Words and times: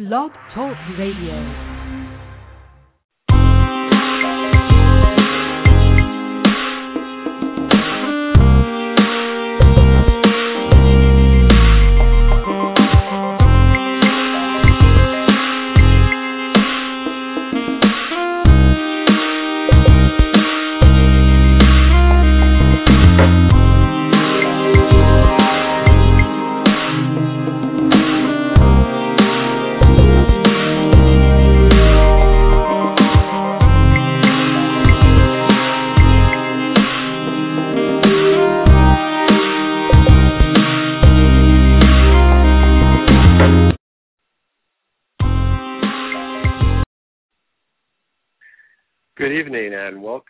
Blog 0.00 0.30
Talk 0.54 0.78
Radio. 0.96 1.69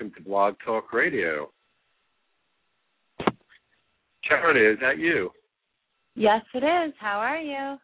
Welcome 0.01 0.17
to 0.17 0.29
Blog 0.29 0.55
Talk 0.65 0.93
Radio. 0.95 1.51
Charity, 4.25 4.61
is 4.61 4.79
that 4.81 4.99
you? 4.99 5.31
Yes, 6.15 6.41
it 6.55 6.65
is. 6.65 6.95
How 6.99 7.19
are 7.19 7.39
you? 7.39 7.77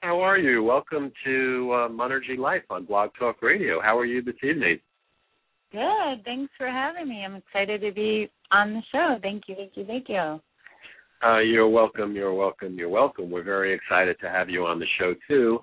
How 0.00 0.20
are 0.20 0.38
you? 0.38 0.62
Welcome 0.62 1.10
to 1.24 1.72
uh, 1.72 1.88
Monergy 1.88 2.38
Life 2.38 2.62
on 2.70 2.84
Blog 2.84 3.10
Talk 3.18 3.42
Radio. 3.42 3.80
How 3.80 3.98
are 3.98 4.04
you 4.04 4.22
this 4.22 4.36
evening? 4.44 4.78
Good. 5.72 6.24
Thanks 6.24 6.52
for 6.56 6.68
having 6.68 7.08
me. 7.08 7.24
I'm 7.24 7.34
excited 7.34 7.80
to 7.80 7.90
be 7.90 8.30
on 8.52 8.74
the 8.74 8.82
show. 8.92 9.16
Thank 9.20 9.44
you, 9.48 9.56
thank 9.56 9.72
you, 9.74 9.84
thank 9.86 10.08
you. 10.08 10.40
Uh, 11.26 11.40
you're 11.40 11.68
welcome. 11.68 12.14
You're 12.14 12.34
welcome. 12.34 12.78
You're 12.78 12.90
welcome. 12.90 13.28
We're 13.28 13.42
very 13.42 13.74
excited 13.74 14.18
to 14.20 14.28
have 14.28 14.48
you 14.48 14.66
on 14.66 14.78
the 14.78 14.86
show 15.00 15.14
too, 15.26 15.58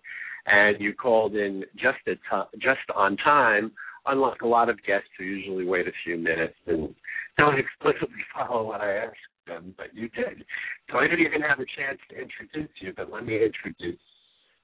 and 0.48 0.81
you 0.81 0.94
called 0.94 1.36
in 1.36 1.64
just 1.76 2.00
at 2.08 2.18
just 2.59 2.80
on 2.94 3.16
time 3.18 3.72
unlike 4.06 4.42
a 4.42 4.48
lot 4.48 4.70
of 4.70 4.78
guests 4.84 5.10
who 5.18 5.24
usually 5.24 5.66
wait 5.66 5.88
a 5.88 5.92
few 6.04 6.18
minutes 6.18 6.56
and 6.68 6.94
don't 7.38 7.58
explicitly 7.60 8.24
follow 8.34 8.68
what 8.68 8.82
I 8.82 8.94
ask 8.94 9.16
them, 9.48 9.74
but 9.78 9.88
you 9.94 10.10
did. 10.10 10.44
So 10.92 10.98
I 10.98 11.08
didn't 11.08 11.26
even 11.26 11.42
have 11.42 11.60
a 11.60 11.66
chance 11.78 12.00
to 12.10 12.16
introduce 12.16 12.70
you, 12.80 12.94
but 12.96 13.12
let 13.12 13.26
me 13.26 13.44
introduce 13.44 14.00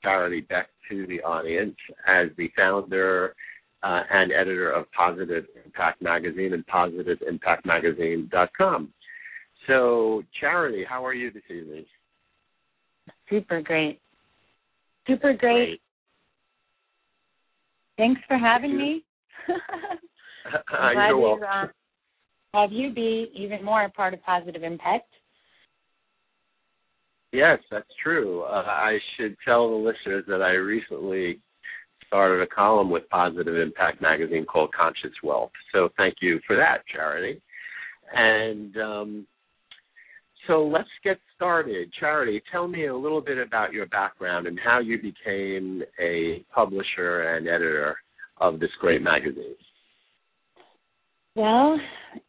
Charity 0.04 0.42
Beck 0.42 0.68
to 0.90 1.08
the 1.08 1.22
audience 1.22 1.76
as 2.08 2.28
the 2.38 2.52
founder 2.56 3.34
uh, 3.84 4.02
and 4.12 4.32
editor 4.32 4.72
of 4.72 4.92
Positive 4.92 5.46
Impact 5.66 6.02
Magazine 6.02 6.54
and 6.54 6.66
PositiveImpactMagazine.com. 6.68 8.94
So, 9.68 10.24
Charity, 10.40 10.86
how 10.88 11.06
are 11.06 11.14
you 11.14 11.30
this 11.32 11.44
evening? 11.50 11.86
Super 13.30 13.62
great. 13.62 14.00
Super 15.06 15.34
great. 15.34 15.40
Great. 15.40 15.82
Thanks 17.98 18.22
for 18.28 18.38
having 18.38 18.78
me. 18.78 19.04
Uh, 20.48 20.92
you're 21.10 21.18
welcome. 21.18 21.44
uh, 21.44 21.68
have 22.54 22.72
you 22.72 22.94
be 22.94 23.30
even 23.36 23.66
more 23.66 23.84
a 23.84 23.90
part 23.90 24.14
of 24.14 24.24
Positive 24.24 24.64
Impact. 24.64 25.10
Yes, 27.34 27.60
that's 27.70 27.90
true. 28.02 28.44
Uh, 28.44 28.64
I 28.66 28.98
should 29.16 29.36
tell 29.46 29.70
the 29.70 29.76
listeners 29.76 30.24
that 30.30 30.42
I 30.42 30.52
recently 30.52 31.42
started 32.08 32.42
a 32.42 32.48
column 32.48 32.90
with 32.90 33.10
Positive 33.10 33.56
Impact 33.58 34.02
Magazine 34.02 34.46
called 34.46 34.74
Conscious 34.74 35.12
Wealth. 35.22 35.52
So 35.74 35.90
thank 35.98 36.16
you 36.22 36.40
for 36.48 36.56
that, 36.56 36.78
Charity. 36.94 37.42
And 38.14 38.78
um, 38.78 39.28
so 40.48 40.66
let's 40.66 40.88
get 41.04 41.20
started. 41.36 41.92
Charity, 42.00 42.42
tell 42.52 42.67
me 42.67 42.88
a 42.88 42.95
little 42.95 43.22
bit 43.22 43.38
about 43.38 43.73
your 43.73 43.88
background 43.88 44.48
and 44.48 44.58
how 44.64 44.80
you 44.80 44.98
became 44.98 45.84
a 46.00 46.45
publisher 46.54 47.36
and 47.36 47.48
editor 47.48 47.98
of 48.39 48.59
this 48.59 48.70
great 48.80 49.02
magazine. 49.02 49.55
Well, 51.36 51.80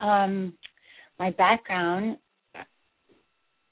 um, 0.00 0.52
my 1.18 1.30
background, 1.32 2.18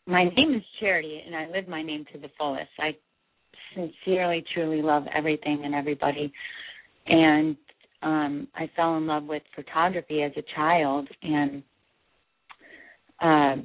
my 0.06 0.24
name 0.24 0.54
is 0.54 0.62
Charity, 0.80 1.22
and 1.26 1.34
I 1.36 1.48
live 1.50 1.68
my 1.68 1.82
name 1.82 2.04
to 2.12 2.18
the 2.18 2.30
fullest. 2.38 2.70
I 2.78 2.96
sincerely, 3.74 4.44
truly 4.54 4.82
love 4.82 5.04
everything 5.14 5.62
and 5.64 5.74
everybody, 5.74 6.32
and 7.06 7.56
um, 8.02 8.48
I 8.54 8.70
fell 8.76 8.96
in 8.96 9.06
love 9.06 9.24
with 9.24 9.42
photography 9.54 10.22
as 10.22 10.32
a 10.36 10.42
child, 10.54 11.08
and 11.22 11.62
uh, 13.20 13.62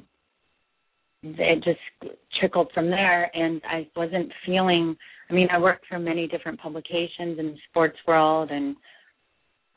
it 1.22 1.62
just 1.62 2.12
trickled 2.40 2.70
from 2.74 2.90
there. 2.90 3.30
And 3.34 3.62
I 3.64 3.88
wasn't 3.96 4.32
feeling. 4.44 4.96
I 5.32 5.34
mean, 5.34 5.48
I 5.50 5.58
worked 5.58 5.86
for 5.88 5.98
many 5.98 6.28
different 6.28 6.60
publications 6.60 7.38
in 7.38 7.46
the 7.46 7.56
sports 7.70 7.96
world 8.06 8.50
and 8.50 8.76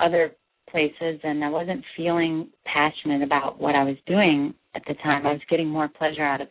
other 0.01 0.35
places 0.69 1.21
and 1.23 1.45
I 1.45 1.49
wasn't 1.49 1.81
feeling 1.95 2.49
passionate 2.65 3.21
about 3.23 3.61
what 3.61 3.73
I 3.73 3.83
was 3.83 3.95
doing 4.05 4.53
at 4.75 4.81
the 4.85 4.95
time. 4.95 5.25
I 5.25 5.31
was 5.31 5.41
getting 5.49 5.69
more 5.69 5.87
pleasure 5.87 6.23
out 6.23 6.41
of 6.41 6.47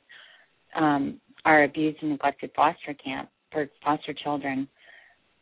um 0.75 1.21
our 1.45 1.65
abused 1.65 1.99
and 2.01 2.13
neglected 2.13 2.51
foster 2.57 2.95
camp 2.95 3.29
for 3.53 3.69
foster 3.85 4.15
children. 4.15 4.67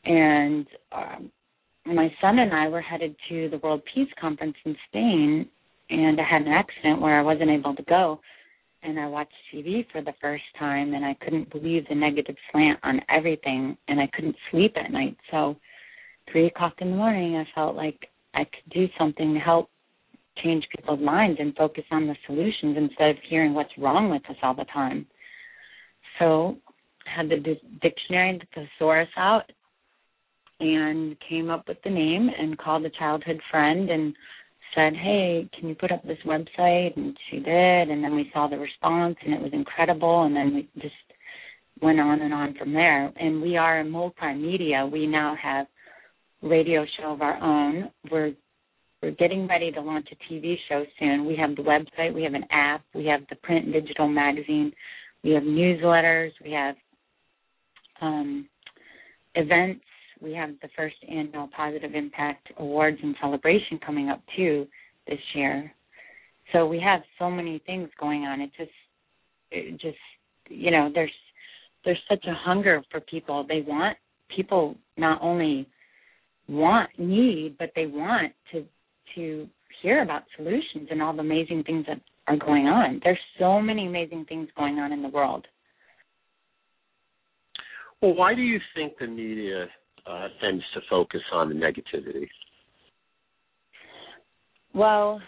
And 0.04 0.66
um 0.90 1.30
my 1.86 2.12
son 2.20 2.40
and 2.40 2.52
I 2.52 2.66
were 2.66 2.80
headed 2.80 3.14
to 3.28 3.48
the 3.48 3.58
World 3.58 3.82
Peace 3.94 4.10
Conference 4.20 4.56
in 4.64 4.74
Spain 4.88 5.46
and 5.88 6.20
I 6.20 6.24
had 6.28 6.42
an 6.42 6.52
accident 6.52 7.00
where 7.00 7.16
I 7.16 7.22
wasn't 7.22 7.50
able 7.50 7.76
to 7.76 7.82
go 7.84 8.18
and 8.82 8.98
I 8.98 9.06
watched 9.06 9.32
TV 9.52 9.86
for 9.92 10.02
the 10.02 10.14
first 10.20 10.44
time 10.58 10.94
and 10.94 11.04
I 11.04 11.14
couldn't 11.22 11.50
believe 11.50 11.86
the 11.88 11.94
negative 11.94 12.36
slant 12.50 12.78
on 12.82 13.00
everything 13.08 13.76
and 13.88 14.00
I 14.00 14.08
couldn't 14.14 14.36
sleep 14.50 14.74
at 14.76 14.90
night. 14.90 15.16
So 15.30 15.56
three 16.30 16.46
o'clock 16.46 16.74
in 16.80 16.90
the 16.90 16.96
morning 16.96 17.36
I 17.36 17.46
felt 17.54 17.76
like 17.76 18.08
I 18.34 18.44
could 18.44 18.72
do 18.72 18.86
something 18.98 19.34
to 19.34 19.40
help 19.40 19.70
change 20.42 20.64
people's 20.74 21.00
minds 21.00 21.38
and 21.40 21.54
focus 21.54 21.84
on 21.90 22.06
the 22.06 22.16
solutions 22.26 22.76
instead 22.76 23.10
of 23.10 23.16
hearing 23.28 23.54
what's 23.54 23.76
wrong 23.78 24.10
with 24.10 24.22
us 24.28 24.36
all 24.42 24.54
the 24.54 24.64
time. 24.72 25.06
So 26.18 26.56
I 27.06 27.16
had 27.16 27.28
the 27.28 27.36
di- 27.36 27.78
dictionary 27.82 28.30
and 28.30 28.40
the 28.40 28.66
thesaurus 28.78 29.08
out 29.16 29.50
and 30.60 31.16
came 31.28 31.50
up 31.50 31.68
with 31.68 31.78
the 31.84 31.90
name 31.90 32.30
and 32.38 32.58
called 32.58 32.84
a 32.84 32.90
childhood 32.90 33.40
friend 33.50 33.90
and 33.90 34.14
said, 34.74 34.94
Hey, 34.94 35.48
can 35.58 35.68
you 35.68 35.74
put 35.74 35.92
up 35.92 36.02
this 36.04 36.18
website? 36.26 36.96
And 36.96 37.16
she 37.30 37.38
did. 37.38 37.90
And 37.90 38.02
then 38.02 38.14
we 38.14 38.30
saw 38.32 38.48
the 38.48 38.58
response 38.58 39.16
and 39.24 39.34
it 39.34 39.40
was 39.40 39.52
incredible. 39.52 40.24
And 40.24 40.34
then 40.34 40.54
we 40.54 40.68
just 40.80 40.94
went 41.80 42.00
on 42.00 42.20
and 42.20 42.32
on 42.32 42.54
from 42.54 42.72
there. 42.72 43.12
And 43.16 43.42
we 43.42 43.56
are 43.56 43.80
a 43.80 43.84
multimedia. 43.84 44.90
We 44.90 45.06
now 45.06 45.36
have 45.42 45.66
radio 46.42 46.84
show 46.98 47.12
of 47.12 47.22
our 47.22 47.40
own. 47.42 47.90
We're 48.10 48.32
we're 49.02 49.10
getting 49.10 49.48
ready 49.48 49.72
to 49.72 49.80
launch 49.80 50.08
a 50.12 50.32
TV 50.32 50.54
show 50.68 50.84
soon. 51.00 51.26
We 51.26 51.34
have 51.36 51.56
the 51.56 51.62
website, 51.62 52.14
we 52.14 52.22
have 52.22 52.34
an 52.34 52.44
app, 52.52 52.82
we 52.94 53.04
have 53.06 53.22
the 53.30 53.36
print 53.36 53.64
and 53.64 53.74
digital 53.74 54.06
magazine, 54.06 54.72
we 55.24 55.32
have 55.32 55.42
newsletters, 55.42 56.30
we 56.42 56.52
have 56.52 56.76
um, 58.00 58.48
events, 59.34 59.80
we 60.22 60.32
have 60.34 60.50
the 60.62 60.68
first 60.76 60.96
annual 61.08 61.48
Positive 61.54 61.94
Impact 61.94 62.48
Awards 62.58 62.98
and 63.02 63.14
celebration 63.20 63.78
coming 63.84 64.08
up 64.08 64.22
too 64.36 64.66
this 65.06 65.18
year. 65.34 65.72
So 66.52 66.66
we 66.66 66.80
have 66.80 67.00
so 67.18 67.30
many 67.30 67.60
things 67.66 67.88
going 67.98 68.22
on. 68.22 68.40
It 68.40 68.50
just 68.56 68.70
it 69.50 69.72
just 69.80 69.96
you 70.48 70.70
know, 70.70 70.90
there's 70.94 71.10
there's 71.84 72.00
such 72.08 72.24
a 72.26 72.34
hunger 72.34 72.82
for 72.90 73.00
people. 73.00 73.44
They 73.48 73.62
want 73.66 73.96
people 74.34 74.76
not 74.96 75.20
only 75.22 75.68
want 76.48 76.90
need 76.98 77.56
but 77.58 77.70
they 77.74 77.86
want 77.86 78.32
to 78.52 78.64
to 79.14 79.48
hear 79.80 80.02
about 80.02 80.22
solutions 80.36 80.88
and 80.90 81.02
all 81.02 81.12
the 81.12 81.20
amazing 81.20 81.62
things 81.64 81.84
that 81.86 82.00
are 82.28 82.36
going 82.36 82.66
on 82.66 83.00
there's 83.04 83.18
so 83.38 83.60
many 83.60 83.86
amazing 83.86 84.24
things 84.28 84.48
going 84.56 84.78
on 84.78 84.92
in 84.92 85.02
the 85.02 85.08
world 85.08 85.46
Well, 88.00 88.14
why 88.14 88.34
do 88.34 88.42
you 88.42 88.58
think 88.74 88.94
the 88.98 89.06
media 89.06 89.66
uh, 90.06 90.28
tends 90.40 90.64
to 90.74 90.80
focus 90.88 91.22
on 91.32 91.48
the 91.48 91.54
negativity? 91.54 92.28
well 94.74 95.20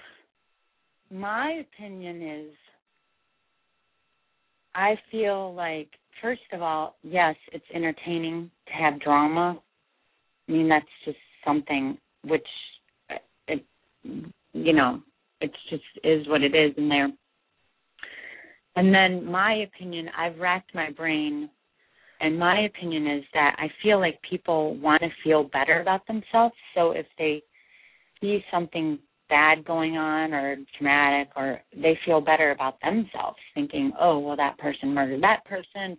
my 1.10 1.60
opinion 1.60 2.22
is 2.22 2.52
i 4.74 4.94
feel 5.10 5.54
like 5.54 5.88
first 6.22 6.40
of 6.52 6.62
all 6.62 6.96
yes 7.02 7.36
it's 7.52 7.64
entertaining 7.74 8.50
to 8.66 8.72
have 8.72 8.98
drama 9.00 9.60
I 10.48 10.52
mean, 10.52 10.68
that's 10.68 10.86
just 11.04 11.18
something 11.44 11.98
which, 12.22 12.46
uh, 13.10 13.14
it, 13.48 13.64
you 14.52 14.72
know, 14.72 15.00
it 15.40 15.50
just 15.70 15.82
is 16.02 16.28
what 16.28 16.42
it 16.42 16.54
is, 16.54 16.72
and 16.76 16.90
there. 16.90 17.08
And 18.76 18.94
then 18.94 19.24
my 19.30 19.54
opinion, 19.54 20.08
I've 20.16 20.38
racked 20.38 20.74
my 20.74 20.90
brain 20.90 21.48
and 22.24 22.38
my 22.38 22.60
opinion 22.62 23.06
is 23.06 23.24
that 23.34 23.54
I 23.58 23.66
feel 23.82 24.00
like 24.00 24.18
people 24.28 24.76
want 24.78 25.02
to 25.02 25.08
feel 25.22 25.44
better 25.44 25.82
about 25.82 26.06
themselves. 26.06 26.54
So 26.74 26.92
if 26.92 27.04
they 27.18 27.42
see 28.18 28.42
something 28.50 28.98
bad 29.28 29.62
going 29.64 29.98
on 29.98 30.32
or 30.32 30.56
traumatic 30.78 31.28
or 31.36 31.60
they 31.74 31.98
feel 32.06 32.22
better 32.22 32.50
about 32.50 32.80
themselves 32.80 33.38
thinking 33.54 33.90
oh 33.98 34.18
well 34.18 34.36
that 34.36 34.56
person 34.58 34.92
murdered 34.92 35.22
that 35.22 35.42
person 35.46 35.96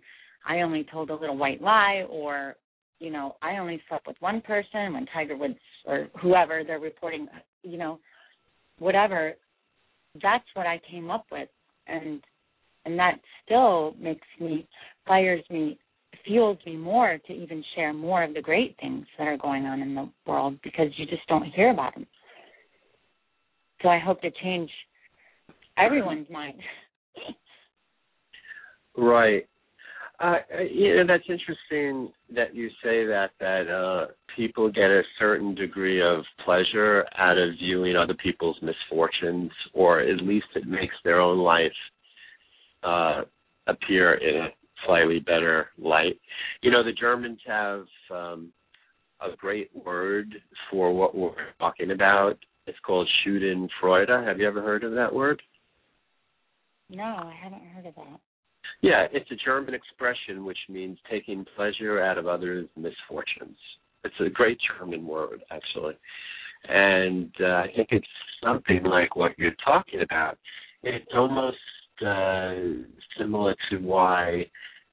i 0.48 0.60
only 0.60 0.86
told 0.92 1.10
a 1.10 1.14
little 1.14 1.36
white 1.36 1.60
lie 1.60 2.04
or 2.08 2.54
you 3.00 3.10
know 3.10 3.34
i 3.42 3.56
only 3.56 3.82
slept 3.88 4.06
with 4.06 4.16
one 4.20 4.40
person 4.42 4.92
when 4.92 5.04
tiger 5.12 5.36
woods 5.36 5.58
or 5.86 6.06
whoever 6.22 6.62
they're 6.64 6.78
reporting 6.78 7.26
you 7.64 7.76
know 7.76 7.98
whatever 8.78 9.32
that's 10.22 10.46
what 10.54 10.66
i 10.66 10.80
came 10.88 11.10
up 11.10 11.26
with 11.32 11.48
and 11.88 12.22
and 12.84 12.96
that 12.96 13.18
still 13.44 13.92
makes 13.98 14.26
me 14.40 14.68
fires 15.04 15.42
me 15.50 15.76
fuels 16.26 16.58
me 16.66 16.76
more 16.76 17.18
to 17.26 17.32
even 17.32 17.62
share 17.74 17.92
more 17.92 18.22
of 18.22 18.34
the 18.34 18.42
great 18.42 18.76
things 18.80 19.06
that 19.18 19.26
are 19.26 19.36
going 19.36 19.64
on 19.64 19.80
in 19.80 19.94
the 19.94 20.08
world 20.26 20.58
because 20.62 20.88
you 20.96 21.06
just 21.06 21.26
don't 21.28 21.44
hear 21.44 21.70
about 21.70 21.94
them 21.94 22.06
so 23.82 23.88
I 23.88 23.98
hope 23.98 24.20
to 24.22 24.30
change 24.42 24.70
everyone's 25.78 26.28
mind. 26.30 26.58
right. 28.96 29.46
Uh, 30.18 30.36
you 30.72 30.96
know, 30.96 31.04
that's 31.06 31.28
interesting 31.28 32.10
that 32.34 32.54
you 32.54 32.68
say 32.82 33.04
that 33.04 33.30
that 33.38 33.68
uh, 33.68 34.12
people 34.34 34.72
get 34.72 34.84
a 34.84 35.02
certain 35.18 35.54
degree 35.54 36.02
of 36.02 36.24
pleasure 36.42 37.04
out 37.18 37.36
of 37.36 37.50
viewing 37.58 37.96
other 37.96 38.14
people's 38.14 38.56
misfortunes, 38.62 39.50
or 39.74 40.00
at 40.00 40.22
least 40.22 40.46
it 40.54 40.66
makes 40.66 40.94
their 41.04 41.20
own 41.20 41.38
life 41.38 41.70
uh, 42.82 43.22
appear 43.66 44.14
in 44.14 44.36
a 44.36 44.48
slightly 44.84 45.20
better 45.20 45.68
light. 45.78 46.20
You 46.62 46.70
know, 46.70 46.84
the 46.84 46.92
Germans 46.92 47.40
have 47.46 47.84
um, 48.10 48.52
a 49.20 49.34
great 49.36 49.70
word 49.74 50.34
for 50.70 50.92
what 50.92 51.14
we're 51.14 51.32
talking 51.58 51.90
about, 51.92 52.38
it's 52.66 52.78
called 52.80 53.08
Schadenfreude. 53.24 54.26
Have 54.26 54.38
you 54.38 54.46
ever 54.46 54.60
heard 54.60 54.82
of 54.82 54.92
that 54.92 55.14
word? 55.14 55.40
No, 56.90 57.04
I 57.04 57.34
haven't 57.40 57.62
heard 57.62 57.86
of 57.86 57.94
that. 57.94 58.20
Yeah, 58.82 59.06
it's 59.12 59.30
a 59.30 59.36
German 59.44 59.74
expression 59.74 60.44
which 60.44 60.58
means 60.68 60.98
taking 61.10 61.46
pleasure 61.56 62.02
out 62.02 62.18
of 62.18 62.26
others' 62.26 62.68
misfortunes. 62.76 63.56
It's 64.04 64.14
a 64.20 64.28
great 64.28 64.58
German 64.78 65.06
word, 65.06 65.42
actually. 65.50 65.94
And 66.68 67.32
uh, 67.40 67.46
I 67.46 67.66
think 67.74 67.88
it's 67.92 68.06
something 68.44 68.82
like 68.84 69.14
what 69.14 69.38
you're 69.38 69.56
talking 69.64 70.02
about. 70.02 70.38
It's 70.82 71.06
almost 71.14 71.56
uh, 72.04 72.54
similar 73.18 73.54
to 73.70 73.78
why 73.78 74.46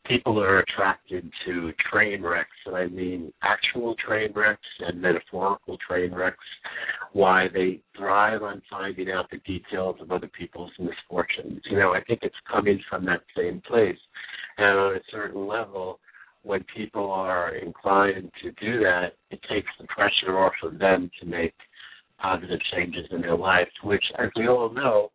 people 0.06 0.40
are 0.40 0.60
attracted 0.60 1.30
to 1.46 1.72
train 1.92 2.22
wrecks, 2.22 2.50
and 2.66 2.76
I 2.76 2.88
mean 2.88 3.32
actual 3.42 3.96
train 3.96 4.32
wrecks 4.36 4.62
and 4.80 5.02
metaphorical 5.02 5.78
train 5.88 6.14
wrecks, 6.14 6.38
why 7.14 7.48
they 7.54 7.80
thrive 7.98 8.44
on 8.44 8.62
finding 8.70 9.10
out 9.12 9.30
the 9.32 9.38
details 9.40 9.96
of 10.02 10.12
other 10.12 10.30
people's 10.38 10.72
misfortunes. 10.78 11.62
You 11.70 11.80
know, 11.80 11.94
I 11.94 12.02
think 12.04 12.20
it's 12.24 12.36
coming 12.52 12.82
from 12.90 13.06
that 13.06 13.22
same 13.36 13.62
place. 13.66 13.98
And 14.58 14.78
on 14.78 14.96
a 14.96 15.00
certain 15.12 15.48
level, 15.48 16.00
when 16.44 16.66
people 16.76 17.10
are 17.10 17.56
inclined 17.56 18.30
to 18.44 18.52
do 18.52 18.80
that, 18.80 19.14
it 19.32 19.40
takes 19.50 19.70
the 19.80 19.88
pressure 19.88 20.38
off 20.38 20.54
of 20.64 20.78
them 20.78 21.10
to 21.22 21.26
make 21.26 21.54
positive 22.20 22.60
changes 22.76 23.06
in 23.12 23.22
their 23.22 23.38
lives, 23.38 23.72
which, 23.84 24.04
as 24.20 24.30
we 24.36 24.48
all 24.48 24.70
know, 24.74 25.12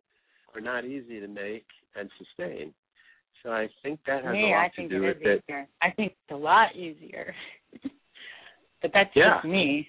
are 0.55 0.61
not 0.61 0.85
easy 0.85 1.19
to 1.19 1.27
make 1.27 1.65
and 1.95 2.09
sustain. 2.17 2.73
So 3.43 3.51
I 3.51 3.67
think 3.83 3.99
that 4.05 4.23
has 4.23 4.33
me, 4.33 4.51
a 4.51 4.55
lot 4.55 4.65
I 4.65 4.69
think 4.75 4.89
to 4.89 4.99
do 4.99 5.05
it 5.05 5.17
with 5.23 5.43
it. 5.47 5.67
I 5.81 5.91
think 5.91 6.11
it's 6.11 6.31
a 6.31 6.35
lot 6.35 6.75
easier. 6.75 7.33
but 8.81 8.91
that's 8.93 9.09
yeah. 9.15 9.35
just 9.35 9.47
me. 9.47 9.87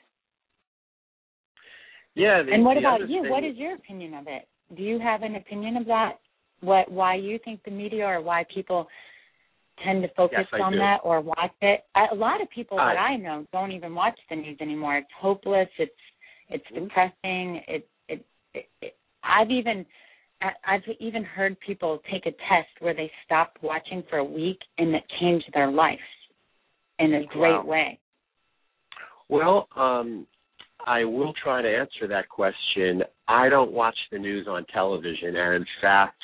Yeah. 2.14 2.42
The, 2.42 2.52
and 2.52 2.64
what 2.64 2.76
about 2.76 3.08
you? 3.08 3.24
What 3.28 3.44
is 3.44 3.56
your 3.56 3.74
opinion 3.74 4.14
of 4.14 4.26
it? 4.28 4.48
Do 4.76 4.82
you 4.82 4.98
have 5.00 5.22
an 5.22 5.36
opinion 5.36 5.76
of 5.76 5.86
that? 5.86 6.18
What 6.60 6.90
why 6.90 7.16
you 7.16 7.38
think 7.44 7.60
the 7.64 7.70
media 7.70 8.04
or 8.04 8.20
why 8.20 8.44
people 8.54 8.86
tend 9.84 10.02
to 10.02 10.08
focus 10.16 10.46
yes, 10.52 10.60
on 10.62 10.72
do. 10.72 10.78
that 10.78 10.98
or 11.02 11.20
watch 11.20 11.52
it? 11.62 11.84
A 12.12 12.14
lot 12.14 12.42
of 12.42 12.50
people 12.50 12.78
I, 12.78 12.94
that 12.94 13.00
I 13.00 13.16
know 13.16 13.46
don't 13.52 13.72
even 13.72 13.94
watch 13.94 14.18
the 14.28 14.36
news 14.36 14.58
anymore. 14.60 14.98
It's 14.98 15.08
hopeless. 15.18 15.68
It's 15.78 15.92
it's 16.50 16.64
mm-hmm. 16.66 16.84
depressing. 16.84 17.62
It, 17.66 17.88
it 18.08 18.24
it 18.54 18.68
it 18.80 18.96
I've 19.24 19.50
even 19.50 19.86
I've 20.42 20.82
even 20.98 21.22
heard 21.22 21.58
people 21.60 22.00
take 22.10 22.26
a 22.26 22.30
test 22.30 22.68
where 22.80 22.94
they 22.94 23.10
stopped 23.26 23.62
watching 23.62 24.02
for 24.08 24.18
a 24.18 24.24
week 24.24 24.58
and 24.78 24.94
it 24.94 25.02
changed 25.20 25.46
their 25.52 25.70
life 25.70 25.98
in 26.98 27.14
a 27.14 27.26
great 27.26 27.50
wow. 27.50 27.64
way. 27.64 27.98
Well, 29.28 29.68
um, 29.76 30.26
I 30.86 31.04
will 31.04 31.34
try 31.42 31.62
to 31.62 31.68
answer 31.68 32.08
that 32.08 32.28
question. 32.28 33.02
I 33.28 33.48
don't 33.48 33.72
watch 33.72 33.96
the 34.10 34.18
news 34.18 34.46
on 34.48 34.64
television, 34.72 35.36
and 35.36 35.56
in 35.56 35.66
fact, 35.80 36.20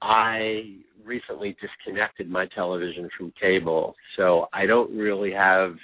I 0.00 0.76
recently 1.04 1.56
disconnected 1.60 2.30
my 2.30 2.46
television 2.54 3.08
from 3.18 3.32
cable, 3.40 3.94
so 4.16 4.46
I 4.52 4.66
don't 4.66 4.96
really 4.96 5.32
have 5.32 5.74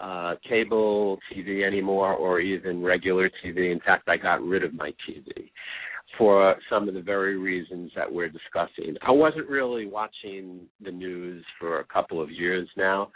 uh, 0.00 0.34
cable 0.48 1.18
TV 1.32 1.66
anymore 1.66 2.14
or 2.14 2.40
even 2.40 2.82
regular 2.82 3.30
TV. 3.44 3.70
In 3.70 3.80
fact, 3.80 4.08
I 4.08 4.16
got 4.16 4.42
rid 4.42 4.64
of 4.64 4.74
my 4.74 4.92
TV 5.08 5.50
for 6.18 6.56
some 6.68 6.88
of 6.88 6.94
the 6.94 7.00
very 7.00 7.38
reasons 7.38 7.92
that 7.94 8.12
we're 8.12 8.28
discussing. 8.28 8.96
I 9.06 9.12
wasn't 9.12 9.48
really 9.48 9.86
watching 9.86 10.62
the 10.84 10.90
news 10.90 11.44
for 11.58 11.78
a 11.78 11.84
couple 11.84 12.20
of 12.20 12.30
years 12.30 12.68
now, 12.76 13.10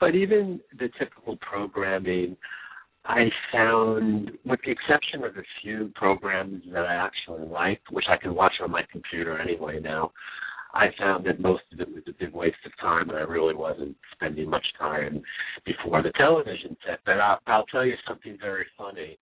but 0.00 0.16
even 0.16 0.60
the 0.78 0.88
typical 0.98 1.36
programming, 1.36 2.36
I 3.04 3.28
found, 3.52 4.32
with 4.44 4.60
the 4.64 4.72
exception 4.72 5.24
of 5.24 5.36
a 5.36 5.42
few 5.62 5.92
programs 5.94 6.62
that 6.72 6.84
I 6.84 6.94
actually 6.94 7.48
liked, 7.48 7.90
which 7.92 8.06
I 8.10 8.16
can 8.16 8.34
watch 8.34 8.54
on 8.60 8.70
my 8.70 8.82
computer 8.90 9.40
anyway 9.40 9.78
now, 9.80 10.12
I 10.74 10.88
found 10.98 11.24
that 11.26 11.40
most 11.40 11.62
of 11.72 11.80
it 11.80 11.88
was 11.88 12.02
a 12.08 12.12
big 12.12 12.34
waste 12.34 12.58
of 12.66 12.72
time, 12.78 13.08
and 13.08 13.16
I 13.18 13.22
really 13.22 13.54
wasn't 13.54 13.96
spending 14.12 14.50
much 14.50 14.66
time 14.78 15.22
before 15.64 16.02
the 16.02 16.12
television 16.18 16.76
set. 16.86 16.98
But 17.06 17.20
I'll, 17.20 17.38
I'll 17.46 17.66
tell 17.66 17.86
you 17.86 17.94
something 18.06 18.36
very 18.40 18.66
funny. 18.76 19.18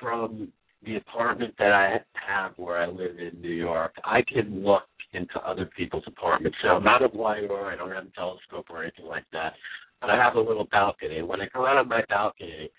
From 0.00 0.52
the 0.84 0.96
apartment 0.96 1.54
that 1.58 1.72
I 1.72 2.00
have 2.26 2.52
where 2.56 2.78
I 2.78 2.86
live 2.86 3.18
in 3.18 3.40
New 3.40 3.52
York, 3.52 3.94
I 4.04 4.22
can 4.22 4.64
look 4.64 4.84
into 5.12 5.38
other 5.40 5.68
people's 5.76 6.04
apartments. 6.06 6.56
So 6.62 6.68
I'm 6.68 6.84
not 6.84 7.02
a 7.02 7.08
blinder, 7.08 7.66
I 7.66 7.76
don't 7.76 7.90
have 7.90 8.06
a 8.06 8.10
telescope 8.10 8.66
or 8.70 8.82
anything 8.82 9.06
like 9.06 9.24
that, 9.32 9.54
but 10.00 10.10
I 10.10 10.16
have 10.16 10.36
a 10.36 10.40
little 10.40 10.68
balcony. 10.70 11.22
When 11.22 11.40
I 11.40 11.46
go 11.52 11.66
out 11.66 11.78
on 11.78 11.88
my 11.88 12.02
balcony, 12.08 12.70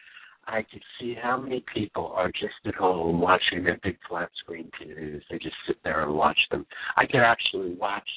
I 0.47 0.65
can 0.69 0.79
see 0.99 1.15
how 1.21 1.37
many 1.39 1.63
people 1.73 2.11
are 2.15 2.31
just 2.31 2.55
at 2.65 2.75
home 2.75 3.19
watching 3.19 3.63
their 3.63 3.79
big 3.83 3.97
flat 4.07 4.29
screen 4.39 4.69
TVs. 4.81 5.21
They 5.29 5.37
just 5.37 5.55
sit 5.67 5.77
there 5.83 6.03
and 6.03 6.13
watch 6.13 6.39
them. 6.51 6.65
I 6.97 7.05
can 7.05 7.19
actually 7.19 7.75
watch 7.75 8.09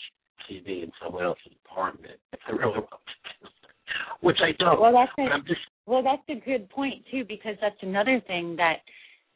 TV 0.51 0.83
in 0.83 0.93
someone 1.03 1.25
else's 1.25 1.53
apartment 1.67 2.19
if 2.33 2.41
I 2.49 2.53
really 2.53 2.79
want 2.79 2.89
to, 2.91 3.49
which 4.21 4.39
I 4.43 4.53
don't. 4.59 4.81
Well, 4.81 4.93
that's 4.93 5.13
a, 5.19 5.49
just 5.49 5.61
well, 5.87 6.03
that's 6.03 6.23
a 6.29 6.45
good 6.45 6.71
point 6.71 7.05
too, 7.11 7.25
because 7.29 7.57
that's 7.61 7.77
another 7.83 8.23
thing 8.27 8.57
that 8.57 8.77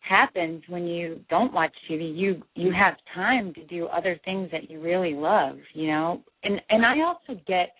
happens 0.08 0.62
when 0.68 0.86
you 0.86 1.20
don't 1.28 1.52
watch 1.52 1.72
TV. 1.90 2.16
You 2.16 2.42
you 2.54 2.72
have 2.72 2.94
time 3.14 3.52
to 3.54 3.64
do 3.64 3.86
other 3.86 4.18
things 4.25 4.50
that 4.52 4.70
you 4.70 4.80
really 4.80 5.14
love, 5.14 5.56
you 5.75 5.88
know. 5.88 6.22
And 6.42 6.60
and 6.70 6.84
I 6.84 7.00
also 7.02 7.40
get 7.46 7.72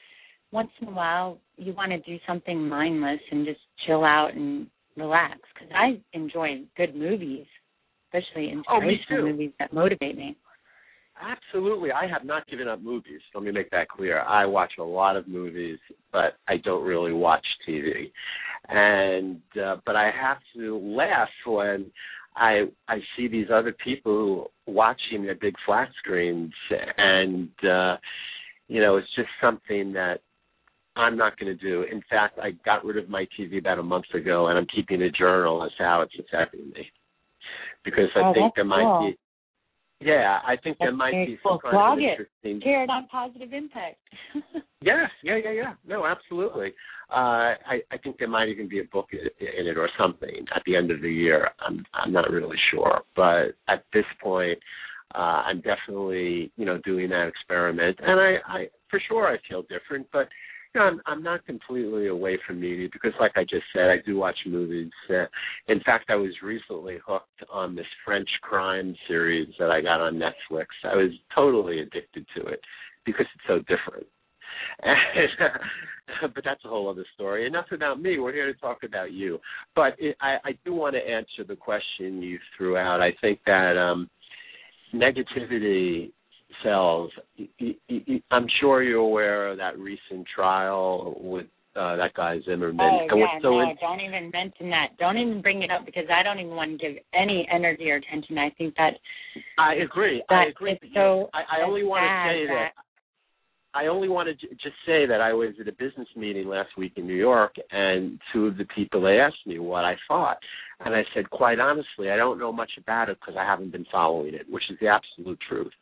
once 0.53 0.71
in 0.81 0.89
a 0.89 0.93
while 0.93 1.39
you 1.57 1.73
want 1.73 1.91
to 1.93 1.99
do 1.99 2.19
something 2.27 2.69
mindless 2.69 3.21
and 3.31 3.47
just 3.47 3.61
chill 3.87 4.05
out 4.05 4.35
and 4.35 4.67
relax 4.97 5.39
because 5.55 5.73
I 5.75 6.01
enjoy 6.13 6.63
good 6.77 6.95
movies, 6.95 7.47
especially 8.09 8.49
oh, 8.49 8.59
inspirational 8.59 9.25
oh, 9.25 9.33
movies 9.33 9.53
that 9.59 9.73
motivate 9.73 10.17
me. 10.17 10.37
Absolutely. 11.21 11.91
I 11.93 12.07
have 12.07 12.25
not 12.25 12.47
given 12.47 12.69
up 12.69 12.83
movies. 12.83 13.21
Let 13.35 13.45
me 13.45 13.51
make 13.51 13.71
that 13.71 13.89
clear. 13.89 14.21
I 14.21 14.45
watch 14.45 14.73
a 14.79 14.85
lot 14.85 15.17
of 15.17 15.27
movies, 15.27 15.79
but 16.13 16.35
I 16.47 16.59
don't 16.59 16.85
really 16.85 17.13
watch 17.13 17.45
TV. 17.67 18.11
And 18.69 19.41
uh, 19.63 19.77
but 19.87 19.97
I 19.97 20.11
have 20.11 20.39
to 20.57 20.77
laugh 20.79 21.29
when 21.47 21.91
I 22.37 22.65
I 22.89 22.99
see 23.17 23.29
these 23.29 23.47
other 23.53 23.75
people 23.83 24.51
watching 24.67 25.25
their 25.25 25.37
big 25.37 25.55
flat 25.65 25.89
screens 25.99 26.53
and 26.99 27.49
uh 27.65 27.97
you 28.69 28.81
know, 28.81 28.97
it's 28.97 29.15
just 29.15 29.29
something 29.41 29.93
that 29.93 30.21
I'm 30.97 31.17
not 31.17 31.39
going 31.39 31.57
to 31.57 31.63
do. 31.63 31.85
In 31.91 32.03
fact, 32.09 32.39
I 32.39 32.53
got 32.65 32.85
rid 32.85 32.97
of 32.97 33.09
my 33.09 33.27
TV 33.39 33.59
about 33.59 33.79
a 33.79 33.83
month 33.83 34.07
ago, 34.15 34.49
and 34.49 34.59
I'm 34.59 34.67
keeping 34.75 35.03
a 35.03 35.11
journal 35.11 35.63
as 35.63 35.71
to 35.77 35.85
how 35.85 36.01
it's 36.01 36.15
affecting 36.19 36.71
me 36.71 36.91
because 37.85 38.09
I 38.17 38.21
oh, 38.21 38.35
think 38.35 38.55
there 38.57 38.65
might 38.65 38.83
cool. 38.83 39.11
be 39.11 39.19
yeah, 40.01 40.41
I 40.47 40.57
think 40.57 40.77
there 40.79 40.93
might 40.93 41.13
be 41.13 41.39
some 41.43 41.59
kind 41.59 41.77
of 41.77 41.99
interesting. 41.99 42.61
Share 42.63 42.85
it 42.85 42.91
on 42.91 43.07
Positive 43.09 43.53
Impact. 43.53 43.97
yes, 44.83 45.11
yeah, 45.23 45.37
yeah, 45.43 45.53
yeah. 45.53 45.73
No, 45.87 46.05
absolutely. 46.05 46.75
Uh, 47.11 47.55
I, 47.65 47.81
I 47.91 47.99
think 48.03 48.19
there 48.19 48.29
might 48.29 48.49
even 48.49 48.69
be 48.69 48.81
a 48.81 48.85
book 48.85 49.09
in 49.13 49.21
it 49.41 49.79
or 49.79 49.89
something 49.99 50.45
at 50.55 50.63
the 50.67 50.77
end 50.77 50.91
of 50.91 51.01
the 51.01 51.11
year. 51.11 51.51
I'm, 51.61 51.85
I'm 51.95 52.13
not 52.13 52.31
really 52.31 52.57
sure, 52.71 53.01
but 53.15 53.55
at 53.69 53.85
this 53.95 54.05
point, 54.23 54.59
uh, 55.15 55.43
I'm 55.47 55.63
definitely, 55.63 56.53
you 56.57 56.67
know, 56.67 56.79
doing 56.85 57.09
that 57.11 57.29
experiment, 57.29 57.99
and 58.03 58.21
I, 58.21 58.35
I, 58.47 58.67
for 58.91 59.01
sure, 59.09 59.29
I 59.29 59.37
feel 59.49 59.63
different. 59.63 60.07
But 60.13 60.29
I'm 60.77 61.01
I'm 61.07 61.23
not 61.23 61.45
completely 61.47 62.09
away 62.09 62.39
from 62.47 62.61
media 62.61 62.89
because, 62.93 63.13
like 63.21 63.33
I 63.37 63.43
just 63.43 63.65
said, 63.75 63.91
I 63.91 63.97
do 64.05 64.17
watch 64.17 64.37
movies. 64.47 64.91
Uh, 65.11 65.27
in 65.69 65.81
fact, 65.81 66.11
I 66.11 66.17
was 66.17 66.33
recently 66.43 66.99
hooked 67.07 67.45
on 67.53 67.75
this 67.75 67.87
French 68.05 68.29
crime 68.43 68.95
series 69.09 69.49
that 69.59 69.71
I 69.71 69.81
got 69.81 70.01
on 70.01 70.15
Netflix. 70.15 70.67
I 70.85 70.97
was 70.97 71.11
totally 71.35 71.81
addicted 71.81 72.27
to 72.37 72.47
it 72.47 72.61
because 73.05 73.27
it's 73.35 73.45
so 73.47 73.59
different. 73.61 74.07
And, 74.83 74.97
but 76.35 76.45
that's 76.45 76.65
a 76.65 76.69
whole 76.69 76.89
other 76.89 77.05
story. 77.15 77.47
Enough 77.47 77.67
about 77.73 78.01
me. 78.01 78.19
We're 78.19 78.33
here 78.33 78.53
to 78.53 78.59
talk 78.59 78.79
about 78.85 79.13
you. 79.13 79.39
But 79.75 79.95
it, 79.99 80.17
I, 80.21 80.37
I 80.45 80.51
do 80.65 80.75
want 80.75 80.95
to 80.95 81.01
answer 81.01 81.45
the 81.47 81.57
question 81.57 82.23
you 82.23 82.39
threw 82.57 82.77
out. 82.77 83.01
I 83.01 83.11
think 83.21 83.41
that 83.47 83.77
um, 83.77 84.09
negativity 84.95 86.13
sells. 86.63 87.11
I'm 88.37 88.47
sure 88.61 88.83
you're 88.83 88.99
aware 88.99 89.49
of 89.49 89.59
that 89.59 89.79
recent 89.79 90.27
trial 90.35 91.17
with 91.19 91.47
uh, 91.75 91.97
that 91.97 92.13
guy 92.15 92.39
Zimmerman. 92.45 92.81
Oh 92.81 93.07
and 93.11 93.21
yeah, 93.21 93.27
so 93.41 93.51
no, 93.51 93.73
don't 93.81 94.01
even 94.01 94.31
mention 94.31 94.71
that. 94.71 94.97
Don't 94.99 95.17
even 95.17 95.41
bring 95.41 95.63
it 95.63 95.71
up 95.71 95.87
because 95.87 96.05
I 96.13 96.23
don't 96.23 96.39
even 96.39 96.55
want 96.55 96.73
to 96.73 96.77
give 96.79 96.97
any 97.15 97.49
energy 97.53 97.91
or 97.91 97.97
attention. 97.97 98.37
I 98.39 98.51
think 98.57 98.75
that 98.77 98.93
I 99.59 99.75
agree. 99.75 100.23
That 100.29 100.35
I 100.35 100.49
agree. 100.49 100.79
so 100.95 101.31
I, 101.33 101.61
I 101.61 101.67
only 101.67 101.85
want 101.85 102.03
to 102.03 102.31
say 102.31 102.47
that, 102.47 102.73
that 102.75 102.83
I 103.79 103.87
only 103.89 104.09
want 104.09 104.29
to 104.29 104.35
j- 104.35 104.55
just 104.55 104.77
say 104.87 105.07
that 105.07 105.21
I 105.21 105.33
was 105.33 105.55
at 105.61 105.69
a 105.69 105.73
business 105.73 106.09
meeting 106.17 106.49
last 106.49 106.71
week 106.79 106.93
in 106.97 107.07
New 107.07 107.15
York, 107.17 107.55
and 107.71 108.19
two 108.33 108.47
of 108.47 108.57
the 108.57 108.67
people 108.75 109.03
they 109.03 109.19
asked 109.19 109.47
me 109.47 109.59
what 109.59 109.85
I 109.85 109.97
thought, 110.09 110.39
and 110.85 110.95
I 110.95 111.03
said, 111.15 111.29
quite 111.31 111.59
honestly, 111.59 112.11
I 112.11 112.17
don't 112.17 112.39
know 112.39 112.53
much 112.53 112.73
about 112.79 113.09
it 113.11 113.19
because 113.21 113.37
I 113.39 113.45
haven't 113.45 113.73
been 113.73 113.87
following 113.93 114.35
it, 114.35 114.47
which 114.49 114.65
is 114.71 114.79
the 114.81 114.89
absolute 114.89 115.39
truth. 115.49 115.73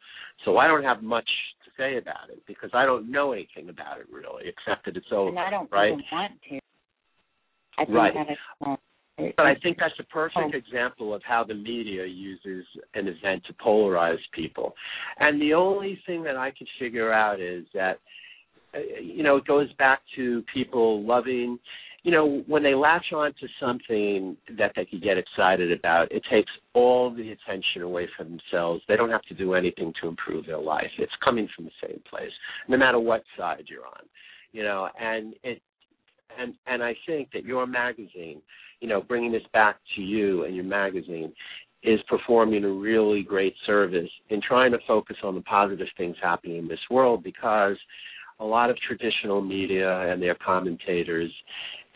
So 0.44 0.58
I 0.58 0.66
don't 0.66 0.82
have 0.82 1.02
much 1.02 1.28
say 1.76 1.96
about 1.98 2.30
it 2.30 2.42
because 2.46 2.70
I 2.72 2.84
don't 2.86 3.10
know 3.10 3.32
anything 3.32 3.68
about 3.68 4.00
it 4.00 4.06
really, 4.10 4.44
except 4.48 4.84
that 4.86 4.96
it's 4.96 5.06
over. 5.12 5.30
and 5.30 5.38
I 5.38 5.50
don't 5.50 5.70
right? 5.70 5.92
even 5.92 6.04
want 6.12 6.32
to. 6.50 6.58
I 7.76 7.84
think 7.84 7.96
Right. 7.96 8.14
that 8.14 8.66
uh, 8.66 8.76
it- 9.18 9.36
But 9.36 9.46
I 9.46 9.54
think 9.56 9.78
that's 9.78 9.98
a 9.98 10.04
perfect 10.04 10.54
Oh. 10.54 10.56
example 10.56 11.14
of 11.14 11.22
how 11.24 11.44
the 11.44 11.54
media 11.54 12.04
uses 12.04 12.66
an 12.94 13.08
event 13.08 13.44
to 13.46 13.52
polarize 13.54 14.20
people. 14.32 14.76
And 15.18 15.40
the 15.40 15.54
only 15.54 15.96
thing 16.06 16.22
that 16.24 16.36
I 16.36 16.50
could 16.50 16.68
figure 16.78 17.12
out 17.12 17.40
is 17.40 17.64
that, 17.74 18.00
uh, 18.74 18.78
you 18.78 19.22
know, 19.22 19.36
it 19.36 19.44
goes 19.44 19.72
back 19.74 20.02
to 20.16 20.42
people 20.52 21.02
loving, 21.04 21.58
you 22.04 22.12
know, 22.12 22.44
when 22.46 22.62
they 22.62 22.74
latch 22.74 23.06
on 23.12 23.32
to 23.40 23.48
something 23.58 24.36
that 24.56 24.72
they 24.76 24.84
could 24.84 25.02
get 25.02 25.18
excited 25.18 25.72
about, 25.72 26.12
it 26.12 26.22
takes 26.30 26.52
all 26.74 27.12
the 27.12 27.32
attention 27.32 27.82
away 27.82 28.08
from 28.16 28.28
themselves. 28.28 28.82
They 28.86 28.96
don't 28.96 29.10
have 29.10 29.22
to 29.22 29.34
do 29.34 29.54
anything 29.54 29.92
to 30.00 30.08
improve 30.08 30.46
their 30.46 30.60
life. 30.60 30.90
It's 30.98 31.12
coming 31.24 31.48
from 31.56 31.64
the 31.64 31.70
same 31.82 32.00
place, 32.08 32.30
no 32.68 32.76
matter 32.76 33.00
what 33.00 33.24
side 33.36 33.64
you're 33.66 33.86
on, 33.86 34.04
you 34.52 34.62
know, 34.62 34.88
and 35.00 35.34
it, 35.42 35.60
and 36.38 36.54
and 36.66 36.82
I 36.82 36.94
think 37.06 37.30
that 37.32 37.44
your 37.44 37.66
magazine 37.66 38.40
you 38.84 38.90
know, 38.90 39.00
bringing 39.00 39.32
this 39.32 39.42
back 39.54 39.76
to 39.96 40.02
you 40.02 40.44
and 40.44 40.54
your 40.54 40.64
magazine 40.64 41.32
is 41.82 42.00
performing 42.06 42.64
a 42.64 42.68
really 42.68 43.22
great 43.22 43.54
service 43.66 44.10
in 44.28 44.42
trying 44.46 44.72
to 44.72 44.78
focus 44.86 45.16
on 45.24 45.34
the 45.34 45.40
positive 45.40 45.86
things 45.96 46.14
happening 46.22 46.58
in 46.58 46.68
this 46.68 46.80
world 46.90 47.24
because 47.24 47.76
a 48.40 48.44
lot 48.44 48.68
of 48.68 48.76
traditional 48.86 49.40
media 49.40 50.12
and 50.12 50.20
their 50.20 50.34
commentators 50.34 51.30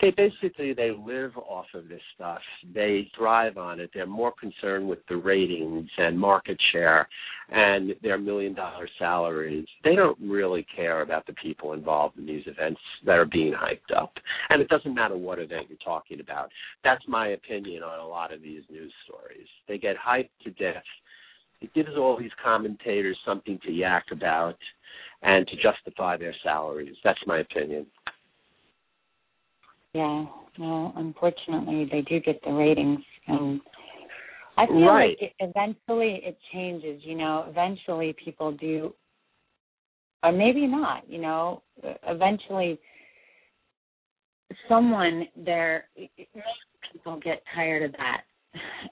they 0.01 0.11
basically 0.11 0.73
they 0.73 0.91
live 0.91 1.35
off 1.37 1.65
of 1.73 1.89
this 1.89 2.01
stuff. 2.15 2.39
They 2.73 3.11
thrive 3.17 3.57
on 3.57 3.79
it. 3.79 3.89
They're 3.93 4.05
more 4.05 4.33
concerned 4.39 4.87
with 4.87 4.99
the 5.09 5.17
ratings 5.17 5.89
and 5.97 6.17
market 6.17 6.57
share 6.71 7.07
and 7.49 7.93
their 8.01 8.17
million 8.17 8.53
dollar 8.53 8.87
salaries. 8.97 9.65
They 9.83 9.95
don't 9.95 10.17
really 10.21 10.65
care 10.75 11.01
about 11.01 11.25
the 11.25 11.33
people 11.33 11.73
involved 11.73 12.17
in 12.17 12.25
these 12.25 12.43
events 12.45 12.79
that 13.05 13.17
are 13.17 13.25
being 13.25 13.53
hyped 13.53 13.95
up. 13.95 14.13
And 14.49 14.61
it 14.61 14.69
doesn't 14.69 14.95
matter 14.95 15.17
what 15.17 15.39
event 15.39 15.67
you're 15.67 15.77
talking 15.83 16.21
about. 16.21 16.49
That's 16.83 17.03
my 17.07 17.29
opinion 17.29 17.83
on 17.83 17.99
a 17.99 18.07
lot 18.07 18.33
of 18.33 18.41
these 18.41 18.63
news 18.69 18.93
stories. 19.05 19.47
They 19.67 19.77
get 19.77 19.95
hyped 19.97 20.29
to 20.43 20.51
death. 20.51 20.83
It 21.61 21.73
gives 21.73 21.97
all 21.97 22.17
these 22.17 22.31
commentators 22.41 23.17
something 23.25 23.59
to 23.65 23.71
yak 23.71 24.05
about 24.11 24.57
and 25.21 25.45
to 25.47 25.55
justify 25.57 26.15
their 26.15 26.35
salaries. 26.41 26.95
That's 27.03 27.19
my 27.27 27.39
opinion. 27.39 27.85
Yeah, 29.93 30.25
well, 30.59 30.93
unfortunately, 30.97 31.89
they 31.91 32.01
do 32.01 32.19
get 32.19 32.39
the 32.43 32.51
ratings, 32.51 32.99
and 33.27 33.59
I 34.57 34.67
feel 34.67 34.81
Right. 34.81 35.17
like 35.19 35.21
it, 35.21 35.33
eventually 35.39 36.21
it 36.23 36.37
changes. 36.53 37.03
You 37.03 37.15
know, 37.15 37.45
eventually 37.47 38.13
people 38.13 38.51
do, 38.51 38.93
or 40.21 40.31
maybe 40.31 40.67
not. 40.67 41.09
You 41.09 41.21
know, 41.21 41.63
eventually 42.03 42.79
someone 44.67 45.27
there, 45.35 45.89
most 45.97 46.91
people 46.91 47.19
get 47.19 47.41
tired 47.55 47.83
of 47.83 47.91
that 47.93 48.21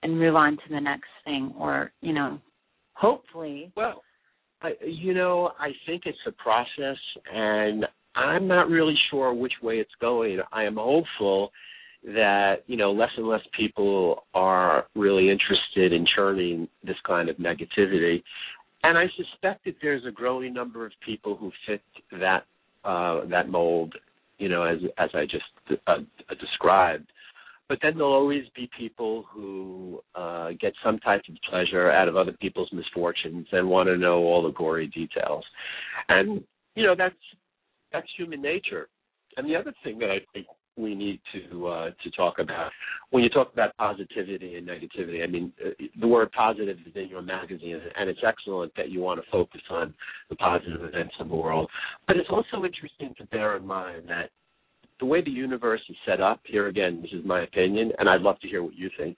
and 0.02 0.18
move 0.18 0.36
on 0.36 0.58
to 0.58 0.70
the 0.70 0.80
next 0.80 1.10
thing, 1.26 1.54
or 1.58 1.92
you 2.02 2.14
know, 2.14 2.40
hopefully. 2.94 3.72
Well, 3.76 4.04
I, 4.62 4.74
you 4.84 5.14
know, 5.14 5.52
I 5.60 5.72
think 5.86 6.04
it's 6.06 6.18
a 6.26 6.32
process, 6.32 6.98
and 7.32 7.86
I'm 8.18 8.48
not 8.48 8.70
really 8.70 8.96
sure 9.12 9.34
which 9.34 9.54
way 9.62 9.76
it's 9.76 9.92
going. 10.02 10.40
I 10.52 10.64
am 10.64 10.76
hopeful 10.76 11.52
that 12.04 12.64
you 12.66 12.76
know 12.76 12.92
less 12.92 13.12
and 13.16 13.28
less 13.28 13.42
people 13.58 14.24
are 14.34 14.86
really 14.96 15.30
interested 15.30 15.94
in 15.94 16.06
churning 16.16 16.68
this 16.84 16.96
kind 17.06 17.30
of 17.30 17.38
negativity, 17.38 18.24
and 18.84 18.98
I 18.98 19.06
suspect 19.16 19.66
that 19.66 19.76
there's 19.82 20.06
a 20.06 20.12
growing 20.12 20.54
number 20.54 20.86
of 20.86 20.92
people 21.06 21.36
who 21.36 21.52
fit 21.68 21.82
that 22.12 22.46
uh, 22.84 23.26
that 23.30 23.50
mold. 23.50 23.94
You 24.40 24.50
know, 24.50 24.64
as 24.64 24.80
as 24.98 25.10
I 25.14 25.24
just 25.24 25.80
uh, 25.88 25.98
described. 26.40 27.08
But 27.70 27.80
then 27.82 27.98
there'll 27.98 28.14
always 28.14 28.46
be 28.56 28.70
people 28.80 29.26
who 29.30 30.00
uh, 30.16 30.52
get 30.60 30.72
some 30.86 31.00
type 31.00 31.22
of 31.28 31.36
pleasure 31.50 31.92
out 31.92 32.08
of 32.08 32.16
other 32.16 32.32
people's 32.32 32.70
misfortunes 32.72 33.46
and 33.52 33.68
want 33.68 33.90
to 33.90 33.98
know 33.98 34.20
all 34.20 34.42
the 34.42 34.54
gory 34.54 34.88
details, 34.88 35.44
and 36.08 36.44
you 36.76 36.84
know 36.84 36.96
that's 36.98 37.16
that's 37.92 38.08
human 38.18 38.42
nature. 38.42 38.90
And 39.38 39.48
the 39.48 39.56
other 39.56 39.74
thing 39.84 40.00
that 40.00 40.10
I 40.10 40.20
think 40.34 40.48
we 40.78 40.94
need 40.94 41.20
to 41.34 41.68
uh, 41.68 41.90
to 42.04 42.12
talk 42.12 42.40
about 42.40 42.72
when 43.10 43.24
you 43.24 43.30
talk 43.30 43.52
about 43.52 43.76
positivity 43.78 44.56
and 44.56 44.68
negativity, 44.68 45.24
I 45.24 45.28
mean 45.28 45.52
uh, 45.66 45.70
the 46.00 46.08
word 46.08 46.32
positive 46.32 46.78
is 46.86 46.94
in 46.96 47.10
your 47.10 47.22
magazine, 47.22 47.80
and 47.98 48.10
it's 48.10 48.20
excellent 48.26 48.74
that 48.78 48.90
you 48.90 49.02
want 49.02 49.20
to 49.24 49.32
focus 49.32 49.62
on 49.70 49.94
the 50.30 50.36
positive 50.36 50.84
events 50.84 51.16
of 51.20 51.30
the 51.30 51.36
world. 51.36 51.70
But 52.08 52.18
it's 52.18 52.30
also 52.30 52.64
interesting 52.64 53.14
to 53.18 53.26
bear 53.26 53.58
in 53.58 53.66
mind 53.66 54.04
that 54.10 54.30
the 55.00 55.06
way 55.06 55.22
the 55.22 55.32
universe 55.32 55.82
is 55.90 55.96
set 56.06 56.22
up, 56.22 56.42
here 56.46 56.68
again, 56.68 57.02
this 57.02 57.12
is 57.12 57.26
my 57.26 57.44
opinion, 57.44 57.92
and 58.00 58.10
I'd 58.10 58.22
love 58.22 58.40
to 58.40 58.48
hear 58.48 58.64
what 58.64 58.76
you 58.76 58.90
think, 58.98 59.18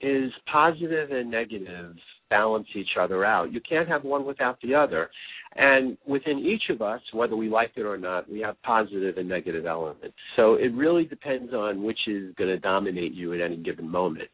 is 0.00 0.32
positive 0.50 1.10
and 1.10 1.30
negative 1.30 1.94
balance 2.32 2.66
each 2.74 2.96
other 2.98 3.26
out. 3.26 3.52
You 3.52 3.60
can't 3.60 3.86
have 3.86 4.04
one 4.04 4.24
without 4.24 4.58
the 4.62 4.74
other. 4.74 5.10
And 5.54 5.98
within 6.06 6.38
each 6.38 6.70
of 6.70 6.80
us, 6.80 7.02
whether 7.12 7.36
we 7.36 7.50
like 7.50 7.72
it 7.76 7.82
or 7.82 7.98
not, 7.98 8.30
we 8.30 8.40
have 8.40 8.56
positive 8.62 9.18
and 9.18 9.28
negative 9.28 9.66
elements. 9.66 10.16
So 10.36 10.54
it 10.54 10.72
really 10.72 11.04
depends 11.04 11.52
on 11.52 11.82
which 11.82 11.98
is 12.06 12.34
going 12.36 12.48
to 12.48 12.58
dominate 12.58 13.12
you 13.12 13.34
at 13.34 13.42
any 13.42 13.58
given 13.58 13.86
moment. 13.86 14.30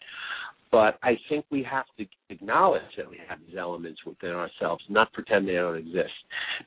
But 0.71 0.97
I 1.03 1.19
think 1.29 1.45
we 1.51 1.65
have 1.65 1.87
to 1.99 2.07
acknowledge 2.29 2.83
that 2.97 3.11
we 3.11 3.19
have 3.29 3.41
these 3.45 3.57
elements 3.59 4.01
within 4.07 4.31
ourselves, 4.31 4.85
not 4.89 5.13
pretend 5.13 5.49
they 5.49 5.55
don't 5.55 5.77
exist. 5.77 6.13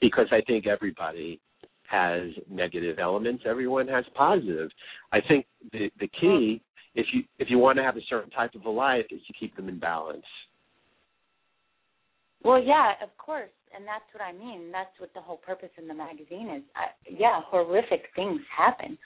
Because 0.01 0.27
I 0.31 0.41
think 0.41 0.67
everybody 0.67 1.39
has 1.88 2.23
negative 2.50 3.00
elements. 3.00 3.43
Everyone 3.45 3.88
has 3.88 4.03
positive. 4.15 4.69
I 5.13 5.19
think 5.25 5.45
the 5.71 5.89
the 6.00 6.09
key, 6.19 6.61
if 6.95 7.05
you 7.13 7.23
if 7.38 7.50
you 7.50 7.57
want 7.59 7.77
to 7.77 7.83
have 7.83 7.95
a 7.95 8.07
certain 8.09 8.31
type 8.31 8.55
of 8.55 8.65
a 8.65 8.69
life, 8.69 9.05
is 9.11 9.21
to 9.27 9.33
keep 9.39 9.55
them 9.55 9.69
in 9.69 9.79
balance. 9.79 10.25
Well, 12.43 12.62
yeah, 12.62 12.93
of 13.03 13.15
course, 13.17 13.50
and 13.75 13.86
that's 13.86 14.05
what 14.13 14.24
I 14.24 14.31
mean. 14.33 14.71
That's 14.71 14.89
what 15.00 15.13
the 15.13 15.21
whole 15.21 15.38
purpose 15.38 15.69
in 15.77 15.88
the 15.88 15.93
magazine 15.93 16.50
is. 16.50 16.63
I, 16.75 16.88
yeah, 17.10 17.41
horrific 17.45 18.05
things 18.15 18.41
happen, 18.55 18.98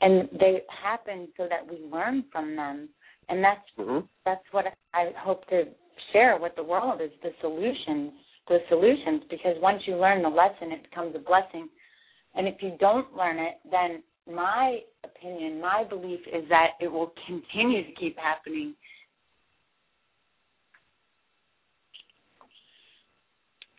and 0.00 0.28
they 0.38 0.62
happen 0.82 1.28
so 1.36 1.46
that 1.48 1.66
we 1.66 1.86
learn 1.90 2.24
from 2.32 2.56
them, 2.56 2.88
and 3.28 3.42
that's 3.42 3.60
Mm-hmm. 3.78 4.06
that's 4.24 4.44
what 4.50 4.66
I 4.94 5.12
hope 5.16 5.48
to 5.48 5.64
share 6.12 6.38
with 6.38 6.52
the 6.56 6.62
world 6.62 7.00
is 7.00 7.10
the 7.22 7.30
solutions, 7.40 8.12
the 8.48 8.58
solutions. 8.68 9.22
Because 9.30 9.56
once 9.60 9.82
you 9.86 9.96
learn 9.96 10.22
the 10.22 10.28
lesson, 10.28 10.72
it 10.72 10.82
becomes 10.82 11.14
a 11.14 11.18
blessing, 11.20 11.68
and 12.34 12.46
if 12.48 12.56
you 12.60 12.76
don't 12.78 13.14
learn 13.14 13.38
it, 13.38 13.54
then 13.70 14.02
my 14.32 14.78
opinion, 15.04 15.60
my 15.60 15.84
belief 15.88 16.20
is 16.32 16.48
that 16.48 16.72
it 16.80 16.88
will 16.88 17.12
continue 17.26 17.84
to 17.84 17.92
keep 17.98 18.16
happening. 18.18 18.74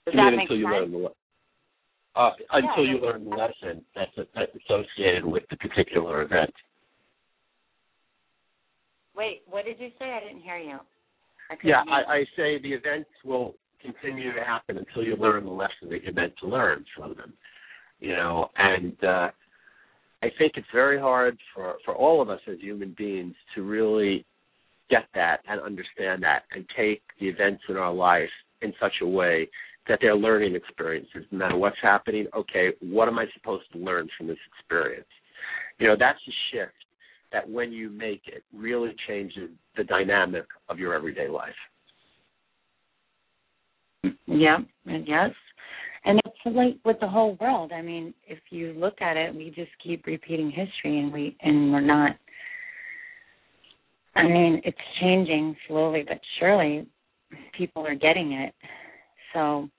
Does 0.06 0.16
You 0.16 0.22
that 0.22 0.32
make 0.32 0.42
until 0.50 0.58
you 0.58 0.66
sense? 0.66 0.74
learn 0.74 0.92
the 0.92 1.10
uh, 2.16 2.30
until 2.52 2.86
Yeah, 2.86 2.94
you 2.94 3.02
learn 3.02 3.24
the 3.26 3.36
lesson 3.36 3.84
that's 3.96 4.12
that's 4.36 4.52
associated 4.66 5.26
with 5.26 5.44
the 5.50 5.58
particular 5.58 6.22
event. 6.22 6.54
Wait, 9.16 9.42
what 9.50 9.66
did 9.66 9.80
you 9.80 9.90
say? 10.00 10.06
I 10.12 10.20
didn't 10.20 10.42
hear 10.42 10.58
you. 10.58 10.78
I 11.50 11.56
Yeah, 11.64 11.84
I, 11.90 12.14
I 12.14 12.24
say 12.36 12.60
the 12.60 12.74
events 12.74 13.10
will 13.24 13.56
continue 13.82 14.34
to 14.34 14.44
happen 14.44 14.78
until 14.78 15.04
you 15.04 15.16
learn 15.16 15.46
the 15.46 15.52
lesson 15.52 15.90
that 15.90 16.04
you're 16.04 16.14
meant 16.14 16.34
to 16.42 16.48
learn 16.48 16.86
from 16.96 17.16
them. 17.16 17.34
You 18.00 18.16
know, 18.16 18.50
and 18.58 19.04
uh 19.04 19.30
I 20.22 20.28
think 20.38 20.54
it's 20.56 20.68
very 20.74 21.00
hard 21.00 21.38
for 21.54 21.76
for 21.86 21.96
all 21.96 22.22
of 22.22 22.30
us 22.30 22.40
as 22.48 22.60
human 22.60 22.96
beings 22.98 23.36
to 23.56 23.62
really 23.64 24.26
get 24.90 25.06
that 25.16 25.38
and 25.48 25.60
understand 25.62 26.24
that 26.24 26.44
and 26.52 26.66
take 26.78 27.02
the 27.20 27.28
events 27.28 27.64
in 27.70 27.78
our 27.78 27.94
life 27.94 28.30
in 28.62 28.74
such 28.80 28.94
a 29.02 29.08
way 29.08 29.50
that 29.88 30.00
they're 30.02 30.16
learning 30.16 30.56
experiences. 30.56 31.26
No 31.32 31.40
matter 31.40 31.58
what's 31.58 31.78
happening, 31.82 32.28
okay, 32.36 32.70
what 32.82 33.08
am 33.08 33.20
I 33.20 33.26
supposed 33.34 33.66
to 33.74 33.80
learn 33.80 34.08
from 34.18 34.28
this 34.28 34.38
experience? 34.58 35.08
You 35.80 35.88
know, 35.88 35.96
that's 36.00 36.20
a 36.28 36.32
shift 36.52 36.74
that 37.32 37.50
when 37.50 37.72
you 37.72 37.90
make 37.90 38.22
it 38.28 38.44
really 38.54 38.96
changes 39.08 39.50
the 39.76 39.84
dynamic 39.84 40.46
of 40.70 40.80
your 40.80 40.94
everyday 40.94 41.28
life. 41.28 41.50
Yeah, 44.28 44.58
and 44.86 45.08
yes. 45.08 45.32
And 46.06 46.20
it's 46.26 46.56
like 46.56 46.78
with 46.86 46.98
the 47.00 47.08
whole 47.08 47.38
world. 47.40 47.72
I 47.74 47.82
mean, 47.82 48.14
if 48.28 48.40
you 48.50 48.74
look 48.74 49.02
at 49.02 49.18
it, 49.18 49.34
we 49.34 49.50
just 49.56 49.72
keep 49.84 50.06
repeating 50.06 50.50
history 50.50 51.00
and 51.00 51.12
we 51.12 51.36
and 51.42 51.72
we're 51.72 51.82
not 51.82 52.18
I 54.16 54.24
mean, 54.24 54.62
it's 54.64 54.78
changing 55.02 55.56
slowly 55.68 56.04
but 56.08 56.20
surely. 56.40 56.88
People 57.58 57.86
are 57.88 57.96
getting 57.96 58.34
it. 58.34 58.54
So, 59.34 59.70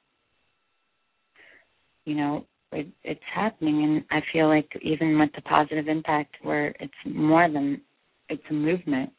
you 2.04 2.14
know, 2.14 2.44
it, 2.72 2.88
it's 3.02 3.20
happening 3.32 3.84
and 3.84 4.04
I 4.10 4.24
feel 4.32 4.48
like 4.48 4.68
even 4.82 5.18
with 5.18 5.30
the 5.34 5.42
positive 5.42 5.88
impact 5.88 6.36
where 6.42 6.74
it's 6.80 6.92
more 7.06 7.48
than 7.50 7.80
it's 8.28 8.42
a 8.50 8.54
movement. 8.54 9.10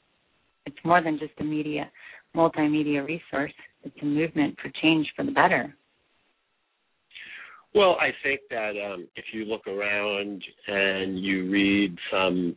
It's 0.66 0.78
more 0.84 1.02
than 1.02 1.20
just 1.20 1.34
a 1.40 1.44
media 1.44 1.90
multimedia 2.36 3.06
resource. 3.06 3.54
It's 3.84 3.96
a 4.02 4.06
movement 4.06 4.58
for 4.62 4.70
change 4.82 5.08
for 5.16 5.24
the 5.24 5.32
better. 5.32 5.74
Well, 7.74 7.98
I 8.00 8.12
think 8.24 8.42
that 8.50 8.72
um, 8.72 9.08
if 9.16 9.26
you 9.34 9.46
look 9.46 9.68
around 9.68 10.42
and 10.68 11.20
you 11.20 11.50
read 11.50 11.96
some 12.12 12.56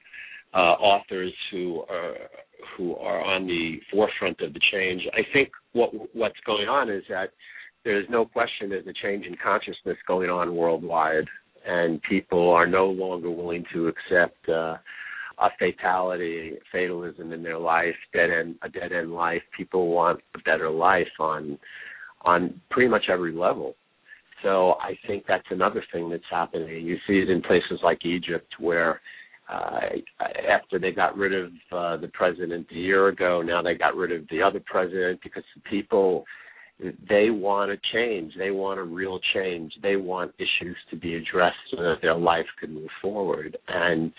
uh, 0.55 0.57
authors 0.57 1.33
who 1.51 1.83
are 1.89 2.15
who 2.77 2.97
are 2.97 3.23
on 3.23 3.47
the 3.47 3.77
forefront 3.91 4.41
of 4.41 4.53
the 4.53 4.61
change, 4.73 5.03
I 5.13 5.21
think 5.33 5.51
what 5.73 5.91
what's 6.15 6.39
going 6.47 6.69
on 6.69 6.89
is 6.89 7.03
that 7.09 7.31
there's 7.85 8.07
no 8.11 8.25
question 8.25 8.69
there's 8.69 8.87
a 8.87 8.93
change 8.93 9.27
in 9.27 9.37
consciousness 9.43 9.97
going 10.07 10.31
on 10.31 10.55
worldwide, 10.55 11.27
and 11.67 12.03
people 12.03 12.51
are 12.51 12.67
no 12.67 12.87
longer 12.87 13.31
willing 13.31 13.65
to 13.73 13.89
accept 13.89 14.49
uh, 14.49 14.77
a 15.41 15.49
fatality, 15.59 16.55
fatalism 16.73 17.33
in 17.33 17.43
their 17.43 17.59
life, 17.59 17.95
dead 18.13 18.31
end, 18.31 18.57
a 18.63 18.69
dead 18.69 18.93
end 18.93 19.13
life. 19.13 19.43
People 19.57 19.89
want 19.89 20.21
a 20.35 20.39
better 20.41 20.71
life 20.71 21.09
on 21.21 21.59
on 22.23 22.61
pretty 22.71 22.89
much 22.89 23.05
every 23.09 23.33
level. 23.33 23.75
So 24.43 24.73
I 24.81 24.99
think 25.07 25.25
that's 25.27 25.47
another 25.51 25.85
thing 25.93 26.11
that's 26.11 26.23
happening. 26.31 26.85
You 26.85 26.97
see 27.07 27.19
it 27.19 27.31
in 27.31 27.43
places 27.43 27.81
like 27.83 28.05
Egypt, 28.05 28.55
where 28.59 29.01
uh, 29.49 29.81
after 30.51 30.79
they 30.79 30.93
got 30.93 31.17
rid 31.17 31.35
of 31.35 31.53
uh, 31.73 31.97
the 31.97 32.11
president 32.13 32.67
a 32.71 32.75
year 32.75 33.09
ago, 33.09 33.43
now 33.43 33.63
they 33.63 33.75
got 33.75 33.97
rid 33.97 34.13
of 34.13 34.29
the 34.31 34.43
other 34.43 34.61
president 34.65 35.21
because 35.23 35.43
the 35.55 35.63
people 35.69 36.25
they 36.81 37.31
want 37.31 37.73
a 37.73 37.77
change. 37.93 38.33
They 38.39 38.51
want 38.51 38.79
a 38.79 38.85
real 38.85 39.19
change. 39.35 39.73
They 39.83 39.97
want 39.97 40.33
issues 40.39 40.77
to 40.91 40.97
be 40.97 41.17
addressed 41.17 41.57
so 41.71 41.83
that 41.83 41.97
their 42.03 42.15
life 42.15 42.47
can 42.61 42.75
move 42.75 42.91
forward. 43.03 43.57
And 43.67 44.13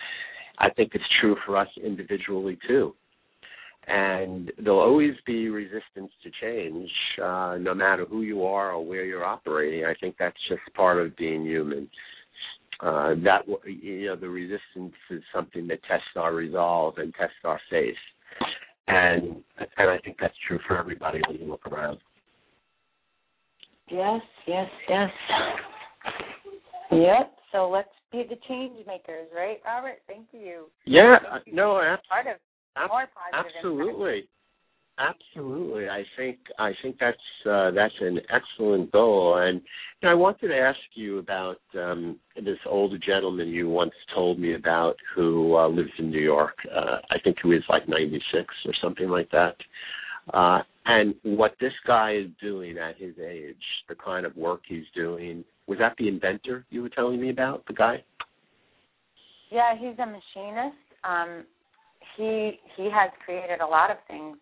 I 0.57 0.69
think 0.69 0.91
it's 0.93 1.03
true 1.21 1.37
for 1.45 1.55
us 1.55 1.69
individually 1.83 2.57
too. 2.67 2.93
And 3.87 4.51
there'll 4.61 4.81
always 4.81 5.15
be 5.25 5.49
resistance 5.49 6.11
to 6.23 6.29
change, 6.41 6.89
uh, 7.23 7.57
no 7.59 7.73
matter 7.73 8.05
who 8.05 8.21
you 8.21 8.43
are 8.43 8.73
or 8.73 8.85
where 8.85 9.05
you're 9.05 9.25
operating. 9.25 9.85
I 9.85 9.95
think 9.99 10.15
that's 10.19 10.37
just 10.47 10.61
part 10.75 11.03
of 11.03 11.15
being 11.15 11.43
human. 11.43 11.89
Uh, 12.81 13.15
that 13.23 13.41
you 13.65 14.05
know, 14.05 14.15
the 14.15 14.29
resistance 14.29 14.93
is 15.09 15.21
something 15.33 15.67
that 15.67 15.83
tests 15.83 16.07
our 16.15 16.33
resolve 16.33 16.97
and 16.97 17.13
tests 17.15 17.35
our 17.43 17.59
faith, 17.69 17.95
and 18.87 19.43
and 19.77 19.89
I 19.89 19.98
think 19.98 20.15
that's 20.22 20.35
true 20.48 20.59
for 20.65 20.77
everybody 20.77 21.19
when 21.27 21.41
you 21.41 21.45
look 21.45 21.65
around. 21.65 21.98
Yes, 23.91 24.21
yes, 24.47 24.67
yes. 24.87 25.09
Yep. 26.91 27.33
So 27.51 27.69
let's 27.69 27.89
be 28.11 28.23
the 28.29 28.35
change 28.47 28.85
makers, 28.85 29.27
right, 29.35 29.59
Robert? 29.65 29.99
Thank 30.07 30.27
you. 30.31 30.65
Yeah. 30.85 31.17
No. 31.51 31.79
Ab- 31.81 31.99
part 32.09 32.27
of 32.27 32.89
more 32.89 33.07
positive. 33.13 33.55
Absolutely. 33.55 34.17
Impact. 34.17 34.29
Absolutely, 34.99 35.87
I 35.87 36.03
think 36.17 36.39
I 36.57 36.73
think 36.81 36.97
that's 36.99 37.17
uh, 37.49 37.71
that's 37.71 37.93
an 38.01 38.19
excellent 38.29 38.91
goal, 38.91 39.37
and 39.37 39.61
you 39.61 40.03
know, 40.03 40.11
I 40.11 40.13
wanted 40.13 40.49
to 40.49 40.57
ask 40.57 40.77
you 40.93 41.19
about 41.19 41.61
um, 41.73 42.19
this 42.35 42.57
older 42.65 42.97
gentleman 42.97 43.47
you 43.47 43.69
once 43.69 43.93
told 44.13 44.39
me 44.39 44.55
about 44.55 44.97
who 45.15 45.55
uh, 45.55 45.69
lives 45.69 45.91
in 45.99 46.09
New 46.09 46.19
York. 46.19 46.55
Uh, 46.69 46.97
I 47.11 47.19
think 47.23 47.37
he 47.41 47.47
was 47.47 47.63
like 47.69 47.87
96 47.87 48.53
or 48.65 48.73
something 48.83 49.07
like 49.07 49.31
that. 49.31 49.55
Uh, 50.33 50.59
and 50.85 51.15
what 51.24 51.55
this 51.59 51.74
guy 51.85 52.15
is 52.15 52.27
doing 52.42 52.77
at 52.77 52.98
his 52.98 53.13
age, 53.20 53.55
the 53.87 53.96
kind 53.96 54.25
of 54.25 54.35
work 54.35 54.61
he's 54.68 54.85
doing, 54.96 55.44
was 55.68 55.77
that 55.79 55.96
the 55.98 56.07
inventor 56.07 56.65
you 56.70 56.81
were 56.81 56.89
telling 56.89 57.22
me 57.22 57.29
about, 57.29 57.65
the 57.68 57.74
guy? 57.74 58.03
Yeah, 59.51 59.75
he's 59.77 59.98
a 60.00 60.05
machinist. 60.05 60.77
Um, 61.03 61.46
he 62.18 62.59
he 62.75 62.89
has 62.92 63.11
created 63.25 63.61
a 63.61 63.65
lot 63.65 63.92
of 63.92 63.98
things 64.07 64.37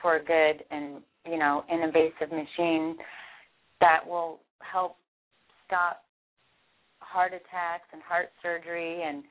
for 0.00 0.18
good 0.18 0.64
and 0.70 1.00
you 1.26 1.38
know 1.38 1.64
innovative 1.72 2.30
machine 2.30 2.96
that 3.80 4.00
will 4.06 4.40
help 4.60 4.96
stop 5.66 6.02
heart 7.00 7.32
attacks 7.32 7.88
and 7.92 8.02
heart 8.02 8.28
surgery 8.42 9.02
and 9.02 9.24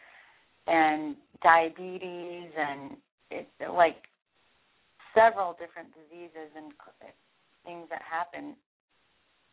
and 0.68 1.16
diabetes 1.42 2.50
and 2.58 2.98
it, 3.32 3.48
like 3.74 3.98
several 5.16 5.54
different 5.54 5.90
diseases 5.94 6.52
and 6.56 6.72
things 7.66 7.88
that 7.90 8.02
happen. 8.02 8.56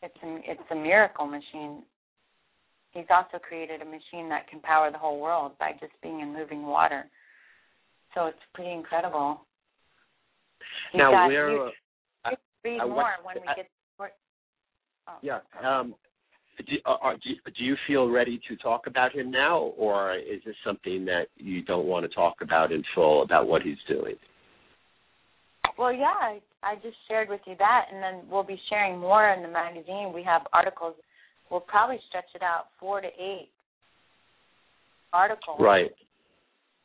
It's 0.03 0.17
a, 0.23 0.51
it's 0.51 0.71
a 0.71 0.75
miracle 0.75 1.27
machine. 1.27 1.83
He's 2.93 3.07
also 3.11 3.39
created 3.39 3.83
a 3.83 3.85
machine 3.85 4.29
that 4.31 4.49
can 4.49 4.61
power 4.61 4.91
the 4.91 4.99
whole 4.99 5.21
world 5.21 5.53
by 5.59 5.73
just 5.79 5.93
being 6.03 6.21
in 6.21 6.33
moving 6.33 6.67
water. 6.67 7.05
So 8.15 8.27
it's 8.27 8.39
pretty 8.55 8.73
incredible. 8.73 9.41
He's 10.93 10.99
now, 10.99 11.29
where 11.29 11.51
you, 11.51 11.71
uh, 12.25 12.31
read 12.65 12.81
uh, 12.81 12.87
more 12.87 13.11
when 13.23 13.37
we 13.37 13.47
get. 13.55 13.69
More, 13.99 14.11
oh, 15.09 15.19
yeah. 15.23 15.39
Um, 15.65 15.95
do, 16.59 16.77
uh, 16.85 17.13
do, 17.13 17.51
do 17.57 17.65
you 17.65 17.77
feel 17.87 18.09
ready 18.09 18.41
to 18.49 18.57
talk 18.57 18.87
about 18.87 19.15
him 19.15 19.31
now, 19.31 19.73
or 19.79 20.17
is 20.17 20.41
this 20.45 20.57
something 20.65 21.05
that 21.05 21.27
you 21.37 21.63
don't 21.63 21.87
want 21.87 22.05
to 22.09 22.15
talk 22.15 22.37
about 22.43 22.73
in 22.73 22.83
full 22.95 23.23
about 23.23 23.47
what 23.47 23.63
he's 23.63 23.79
doing? 23.89 24.17
Well, 25.81 25.95
yeah, 25.95 26.13
I, 26.13 26.41
I 26.63 26.75
just 26.75 26.97
shared 27.09 27.31
with 27.31 27.41
you 27.47 27.55
that, 27.59 27.87
and 27.91 28.03
then 28.03 28.29
we'll 28.31 28.43
be 28.43 28.61
sharing 28.69 29.01
more 29.01 29.31
in 29.31 29.41
the 29.43 29.49
magazine. 29.49 30.13
We 30.15 30.23
have 30.25 30.43
articles. 30.53 30.95
We'll 31.51 31.61
probably 31.61 31.99
stretch 32.07 32.29
it 32.35 32.43
out 32.43 32.67
four 32.79 33.01
to 33.01 33.07
eight 33.07 33.49
articles. 35.15 35.57
Right. 35.59 35.91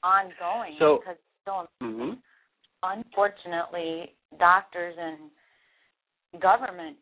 Ongoing 0.02 0.78
so, 0.80 1.00
because 1.02 1.18
still, 1.42 1.68
mm-hmm. 1.84 2.14
unfortunately, 2.84 4.14
doctors 4.40 4.96
and 4.98 6.42
government 6.42 6.96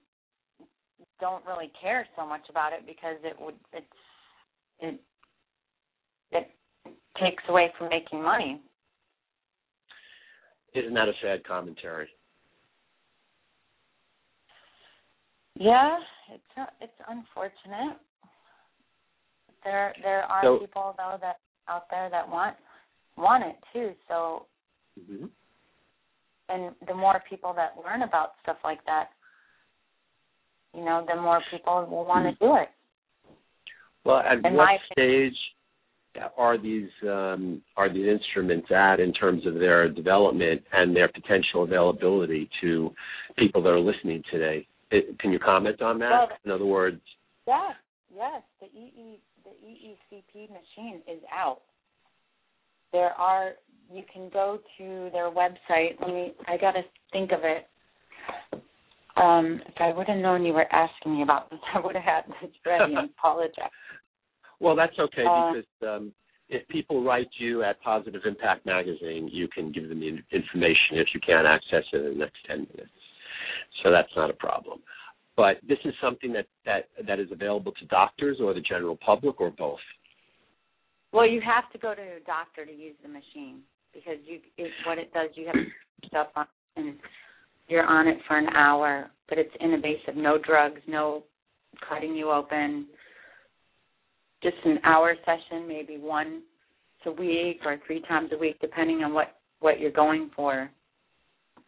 don't 1.19 1.45
really 1.45 1.71
care 1.79 2.08
so 2.17 2.25
much 2.25 2.41
about 2.49 2.73
it 2.73 2.88
because 2.88 3.17
it 3.23 3.36
would 3.39 3.56
it's 3.71 3.86
it 4.79 4.99
it 6.32 6.49
takes 7.21 7.43
away 7.49 7.71
from 7.77 7.89
making 7.89 8.23
money. 8.23 8.60
Isn't 10.75 10.93
that 10.93 11.07
a 11.07 11.13
sad 11.21 11.43
commentary? 11.45 12.07
Yeah, 15.55 15.97
it's 16.33 16.69
it's 16.81 16.91
unfortunate. 17.07 17.97
There 19.63 19.93
there 20.01 20.23
are 20.23 20.41
so, 20.43 20.57
people 20.59 20.95
though 20.97 21.17
that 21.21 21.38
out 21.69 21.83
there 21.91 22.09
that 22.09 22.27
want 22.27 22.55
want 23.17 23.43
it 23.43 23.55
too. 23.71 23.91
So, 24.07 24.47
mm-hmm. 24.99 25.25
and 26.49 26.75
the 26.88 26.95
more 26.95 27.21
people 27.29 27.53
that 27.55 27.75
learn 27.83 28.01
about 28.01 28.31
stuff 28.41 28.57
like 28.63 28.83
that, 28.86 29.09
you 30.73 30.83
know, 30.83 31.05
the 31.07 31.21
more 31.21 31.41
people 31.51 31.86
will 31.89 32.05
want 32.05 32.25
to 32.25 32.45
do 32.45 32.55
it. 32.55 32.69
Well, 34.05 34.17
at 34.17 34.43
In 34.43 34.55
what 34.55 34.79
stage 34.91 35.38
are 36.38 36.58
these 36.58 36.89
um, 37.04 37.62
are 37.78 37.91
these 37.91 38.08
instruments 38.08 38.67
at 38.71 38.99
in 38.99 39.13
terms 39.13 39.45
of 39.47 39.56
their 39.56 39.89
development 39.89 40.62
and 40.71 40.95
their 40.95 41.08
potential 41.08 41.63
availability 41.63 42.49
to 42.62 42.91
people 43.38 43.62
that 43.63 43.69
are 43.69 43.80
listening 43.80 44.21
today? 44.32 44.67
It, 44.91 45.17
can 45.19 45.32
you 45.32 45.39
comment 45.39 45.82
on 45.82 45.99
that? 45.99 46.12
Well, 46.12 46.30
in 46.45 46.52
other 46.52 46.65
words, 46.65 47.02
yes, 47.47 47.73
yes, 48.15 48.41
the 48.60 48.67
EE 48.67 49.19
the 49.43 49.49
EECP 49.49 50.49
machine 50.49 51.02
is 51.08 51.21
out. 51.34 51.62
There 52.91 53.12
are 53.13 53.54
you 53.91 54.04
can 54.12 54.30
go 54.32 54.60
to 54.78 55.10
their 55.12 55.32
website. 55.32 55.99
Let 55.99 56.10
me 56.10 56.34
I 56.47 56.58
got 56.58 56.73
to 56.73 56.82
think 57.12 57.32
of 57.32 57.39
it. 57.43 57.67
Um, 59.15 59.62
if 59.67 59.76
I 59.80 59.93
would 59.95 60.08
have 60.08 60.17
known 60.17 60.43
you 60.43 60.54
were 60.54 60.71
asking 60.73 61.15
me 61.15 61.23
about 61.23 61.49
this, 61.49 61.60
I 61.73 61.80
would 61.80 61.95
have 61.95 62.04
had 62.04 62.23
this 62.41 62.52
ready 62.65 62.95
and 62.95 63.10
apologize. 63.17 63.69
Well, 64.63 64.78
that's 64.78 64.97
okay 64.97 65.26
Uh, 65.26 65.52
because 65.52 65.71
um, 65.86 66.13
if 66.47 66.65
people 66.69 67.04
write 67.04 67.30
you 67.38 67.63
at 67.63 67.82
Positive 67.82 68.21
Impact 68.26 68.65
Magazine, 68.65 69.28
you 69.30 69.49
can 69.49 69.73
give 69.73 69.89
them 69.89 69.99
the 69.99 70.08
information 70.32 70.97
if 70.97 71.08
you 71.13 71.19
can't 71.19 71.45
access 71.45 71.84
it 71.91 71.97
in 71.97 72.13
the 72.13 72.19
next 72.19 72.38
10 72.47 72.67
minutes. 72.71 72.89
So 73.84 73.91
that's 73.91 74.15
not 74.15 74.30
a 74.30 74.34
problem. 74.34 74.80
But 75.36 75.58
this 75.67 75.80
is 75.84 75.93
something 76.02 76.32
that, 76.32 76.47
that, 76.65 76.88
that 77.06 77.19
is 77.19 77.28
available 77.32 77.73
to 77.73 77.86
doctors 77.88 78.38
or 78.41 78.54
the 78.54 78.62
general 78.62 78.97
public 79.06 79.41
or 79.41 79.52
both. 79.52 79.84
Well, 81.12 81.28
you 81.28 81.41
have 81.41 81.69
to 81.73 81.78
go 81.78 81.93
to 81.93 82.02
a 82.02 82.19
doctor 82.26 82.65
to 82.65 82.71
use 82.71 82.95
the 83.04 83.10
machine 83.10 83.62
because 83.93 84.17
you 84.26 84.39
it, 84.58 84.71
what 84.88 84.97
it 84.97 85.13
does 85.13 85.30
you 85.36 85.45
have 85.47 85.56
stuff 86.08 86.28
on 86.36 86.47
and 86.78 86.95
you're 87.67 87.86
on 87.86 88.08
it 88.08 88.17
for 88.28 88.38
an 88.38 88.47
hour, 88.47 89.12
but 89.30 89.38
it's 89.38 89.54
invasive, 89.60 90.15
no 90.15 90.38
drugs, 90.38 90.82
no 90.88 91.23
cutting 91.88 92.15
you 92.15 92.32
open. 92.32 92.88
Just 94.43 94.58
an 94.65 94.79
hour 94.84 95.15
session, 95.25 95.67
maybe 95.67 95.97
once 95.97 96.43
a 97.06 97.12
week 97.12 97.62
or 97.65 97.77
three 97.88 98.01
times 98.01 98.29
a 98.34 98.38
week, 98.38 98.60
depending 98.62 99.03
on 99.03 99.13
what 99.13 99.38
what 99.60 99.79
you're 99.79 99.91
going 99.91 100.29
for. 100.36 100.69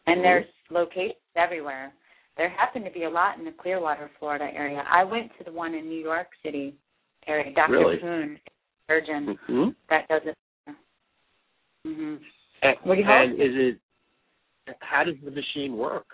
And 0.07 0.23
there's 0.23 0.45
locations 0.69 1.15
everywhere. 1.35 1.93
There 2.38 2.49
happen 2.49 2.83
to 2.83 2.91
be 2.91 3.03
a 3.03 3.09
lot 3.09 3.39
in 3.39 3.45
the 3.45 3.51
Clearwater, 3.51 4.11
Florida 4.19 4.49
area. 4.53 4.83
I 4.91 5.03
went 5.03 5.31
to 5.38 5.45
the 5.45 5.51
one 5.51 5.73
in 5.73 5.88
New 5.88 6.01
York 6.01 6.27
City 6.43 6.75
area. 7.27 7.53
Dr. 7.53 7.71
Really? 7.71 7.97
Poon, 7.97 8.39
surgeon, 8.88 9.38
Mm-hmm. 9.49 9.69
that 9.89 10.07
does 10.09 10.21
it. 10.25 10.35
hmm 11.85 12.15
And, 12.61 12.75
What 12.83 12.95
do 12.95 13.01
you 13.01 13.07
and 13.07 13.33
is 13.33 13.39
it? 13.39 13.79
How 14.81 15.03
does 15.03 15.15
the 15.23 15.31
machine 15.31 15.77
work? 15.77 16.05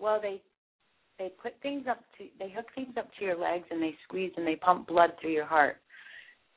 Well, 0.00 0.18
they 0.20 0.42
they 1.20 1.30
put 1.40 1.52
things 1.62 1.84
up 1.88 2.00
to 2.16 2.24
they 2.38 2.50
hook 2.50 2.66
things 2.74 2.94
up 2.98 3.08
to 3.18 3.24
your 3.24 3.38
legs 3.38 3.66
and 3.70 3.80
they 3.80 3.94
squeeze 4.04 4.32
and 4.36 4.46
they 4.46 4.56
pump 4.56 4.88
blood 4.88 5.10
through 5.20 5.32
your 5.32 5.44
heart, 5.44 5.76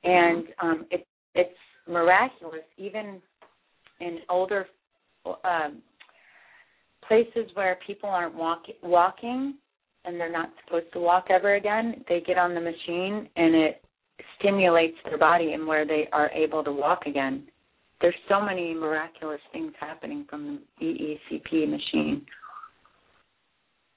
and 0.03 0.45
um, 0.61 0.85
it 0.89 1.05
it's 1.35 1.51
miraculous. 1.87 2.63
Even 2.77 3.21
in 3.99 4.19
older 4.29 4.65
um, 5.25 5.81
places 7.07 7.51
where 7.55 7.77
people 7.85 8.09
aren't 8.09 8.35
walk, 8.35 8.63
walking 8.81 9.55
and 10.05 10.19
they're 10.19 10.31
not 10.31 10.49
supposed 10.65 10.91
to 10.93 10.99
walk 10.99 11.25
ever 11.29 11.55
again, 11.55 12.03
they 12.09 12.21
get 12.21 12.37
on 12.37 12.53
the 12.53 12.61
machine 12.61 13.29
and 13.35 13.55
it 13.55 13.83
stimulates 14.39 14.97
their 15.05 15.17
body 15.17 15.53
and 15.53 15.65
where 15.67 15.85
they 15.85 16.07
are 16.11 16.29
able 16.31 16.63
to 16.63 16.71
walk 16.71 17.05
again. 17.05 17.43
There's 18.01 18.15
so 18.27 18.41
many 18.41 18.73
miraculous 18.73 19.39
things 19.53 19.71
happening 19.79 20.25
from 20.29 20.59
the 20.79 20.85
EECP 20.85 21.69
machine. 21.69 22.25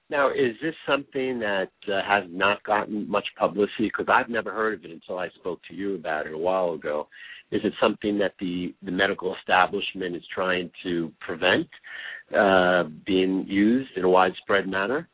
Now, 0.09 0.31
is 0.31 0.55
this 0.62 0.75
something 0.87 1.40
that 1.40 1.71
uh, 1.88 2.01
has 2.07 2.25
not 2.31 2.62
gotten 2.62 3.11
much 3.11 3.27
publicity? 3.38 3.90
Because 3.90 4.07
I've 4.09 4.29
never 4.29 4.53
heard 4.53 4.75
of 4.75 4.85
it 4.85 4.92
until 4.92 5.19
I 5.19 5.29
spoke 5.31 5.61
to 5.69 5.75
you 5.75 5.97
about 5.97 6.27
it 6.27 6.33
a 6.33 6.38
while 6.38 6.75
ago. 6.75 7.09
Is 7.51 7.61
it 7.64 7.73
something 7.81 8.19
that 8.19 8.35
the, 8.38 8.75
the 8.83 8.92
medical 8.92 9.35
establishment 9.40 10.14
is 10.14 10.23
trying 10.33 10.71
to 10.85 11.12
prevent 11.21 11.66
uh, 12.37 12.85
being 13.05 13.47
used 13.49 13.90
in 13.97 14.05
a 14.05 14.09
widespread 14.09 14.69
manner? 14.69 15.09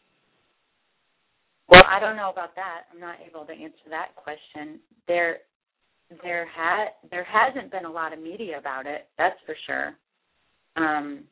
Well, 1.68 1.85
I 1.88 1.98
don't 1.98 2.16
know 2.16 2.31
about 2.31 2.55
that. 2.57 2.83
I'm 2.92 3.00
not 3.00 3.16
able 3.26 3.46
to 3.46 3.52
answer 3.52 3.88
that 3.88 4.14
question. 4.14 4.78
There, 5.09 5.38
there 6.22 6.46
had 6.46 6.88
there 7.11 7.24
hasn't 7.24 7.70
been 7.70 7.87
a 7.87 7.90
lot 7.90 8.12
of 8.12 8.20
media 8.20 8.59
about 8.59 8.87
it. 8.87 9.09
That's 9.16 9.38
for 9.46 9.57
sure. 9.66 9.94
Um, 10.76 11.24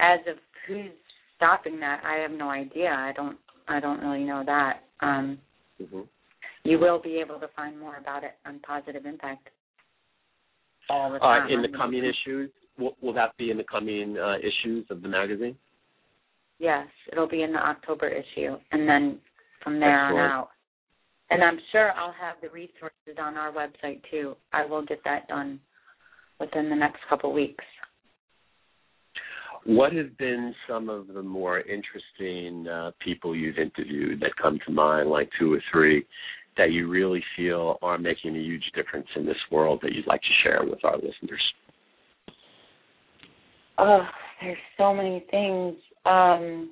as 0.00 0.20
of 0.28 0.36
who's 0.66 0.92
stopping 1.38 1.80
that, 1.80 2.02
I 2.04 2.16
have 2.20 2.30
no 2.32 2.50
idea. 2.50 2.90
I 2.90 3.12
don't 3.16 3.38
I 3.68 3.80
don't 3.80 4.00
really 4.00 4.24
know 4.24 4.42
that. 4.44 4.82
Um, 5.00 5.38
Mm-hmm. 5.80 6.00
you 6.64 6.76
will 6.80 7.00
be 7.00 7.18
able 7.20 7.38
to 7.38 7.46
find 7.54 7.78
more 7.78 7.96
about 7.98 8.24
it 8.24 8.32
on 8.44 8.58
Positive 8.66 9.06
Impact 9.06 9.48
all 10.90 11.10
the 11.12 11.16
Uh, 11.18 11.38
time. 11.38 11.50
in 11.50 11.62
the 11.62 11.68
coming 11.68 12.04
issues, 12.04 12.50
will, 12.76 12.96
will 13.00 13.12
that 13.12 13.36
be 13.36 13.52
in 13.52 13.56
the 13.56 13.62
coming 13.64 14.18
uh, 14.18 14.38
issues 14.38 14.84
of 14.90 15.00
the 15.02 15.06
magazine? 15.08 15.56
Yes, 16.58 16.88
it'll 17.12 17.28
be 17.28 17.42
in 17.44 17.52
the 17.52 17.64
October 17.64 18.08
issue, 18.08 18.56
and 18.72 18.88
then 18.88 19.20
from 19.62 19.78
there 19.78 20.06
Excellent. 20.06 20.24
on 20.24 20.30
out. 20.32 20.48
And 21.30 21.44
I'm 21.44 21.60
sure 21.70 21.92
I'll 21.92 22.10
have 22.20 22.36
the 22.42 22.48
resources 22.48 23.16
on 23.20 23.36
our 23.36 23.52
website 23.52 24.00
too. 24.10 24.34
I 24.52 24.64
will 24.64 24.82
get 24.84 25.00
that 25.04 25.28
done 25.28 25.60
within 26.40 26.68
the 26.70 26.74
next 26.76 27.00
couple 27.08 27.32
weeks. 27.32 27.64
What 29.68 29.92
have 29.92 30.16
been 30.16 30.54
some 30.66 30.88
of 30.88 31.08
the 31.08 31.22
more 31.22 31.60
interesting 31.60 32.66
uh, 32.66 32.92
people 33.04 33.36
you've 33.36 33.58
interviewed 33.58 34.18
that 34.20 34.30
come 34.40 34.58
to 34.66 34.72
mind, 34.72 35.10
like 35.10 35.28
two 35.38 35.52
or 35.52 35.62
three, 35.70 36.06
that 36.56 36.70
you 36.70 36.88
really 36.88 37.22
feel 37.36 37.76
are 37.82 37.98
making 37.98 38.34
a 38.34 38.38
huge 38.38 38.64
difference 38.74 39.08
in 39.14 39.26
this 39.26 39.36
world 39.52 39.80
that 39.82 39.92
you'd 39.92 40.06
like 40.06 40.22
to 40.22 40.28
share 40.42 40.60
with 40.64 40.82
our 40.86 40.96
listeners? 40.96 41.42
Oh, 43.76 44.06
there's 44.40 44.56
so 44.78 44.94
many 44.94 45.26
things. 45.30 45.74
Um, 46.06 46.70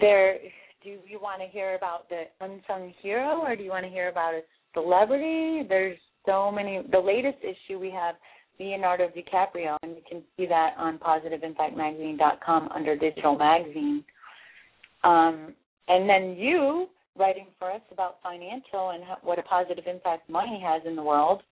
there. 0.00 0.38
Do 0.82 0.96
you 1.06 1.20
want 1.20 1.42
to 1.42 1.48
hear 1.48 1.74
about 1.74 2.08
the 2.08 2.22
unsung 2.40 2.94
hero, 3.02 3.42
or 3.42 3.56
do 3.56 3.62
you 3.62 3.68
want 3.68 3.84
to 3.84 3.90
hear 3.90 4.08
about 4.08 4.32
a 4.32 4.40
celebrity? 4.72 5.66
There's 5.68 5.98
so 6.24 6.50
many. 6.50 6.80
The 6.90 6.98
latest 6.98 7.44
issue 7.44 7.78
we 7.78 7.90
have 7.90 8.14
Leonardo 8.60 9.08
DiCaprio, 9.08 9.76
and 9.82 9.92
you 9.96 10.02
can 10.08 10.22
see 10.36 10.46
that 10.46 10.74
on 10.78 10.98
PositiveImpactMagazine.com 10.98 12.68
under 12.74 12.96
Digital 12.96 13.36
Magazine. 13.36 14.04
Um, 15.04 15.54
and 15.88 16.08
then 16.08 16.36
you 16.36 16.88
writing 17.16 17.46
for 17.58 17.70
us 17.72 17.80
about 17.90 18.16
financial 18.22 18.90
and 18.90 19.04
how, 19.04 19.18
what 19.22 19.38
a 19.38 19.42
positive 19.42 19.84
impact 19.86 20.28
money 20.28 20.62
has 20.64 20.82
in 20.86 20.96
the 20.96 21.02
world. 21.02 21.42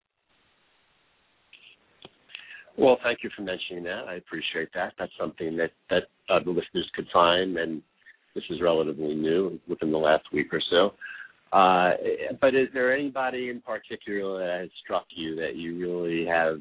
Well, 2.78 2.98
thank 3.02 3.20
you 3.22 3.30
for 3.34 3.42
mentioning 3.42 3.84
that. 3.84 4.04
I 4.06 4.14
appreciate 4.16 4.68
that. 4.74 4.92
That's 4.98 5.12
something 5.18 5.56
that 5.56 5.70
that 5.88 6.04
uh, 6.28 6.40
the 6.44 6.50
listeners 6.50 6.90
could 6.94 7.06
find, 7.12 7.56
and 7.56 7.82
this 8.34 8.44
is 8.50 8.60
relatively 8.60 9.14
new 9.14 9.58
within 9.66 9.90
the 9.90 9.98
last 9.98 10.24
week 10.32 10.48
or 10.52 10.60
so. 10.70 10.92
Uh, 11.52 11.92
but 12.40 12.54
is 12.54 12.68
there 12.74 12.94
anybody 12.94 13.48
in 13.48 13.60
particular 13.60 14.38
that 14.40 14.60
has 14.60 14.70
struck 14.84 15.06
you 15.14 15.36
that 15.36 15.54
you 15.54 15.78
really 15.78 16.26
have, 16.26 16.58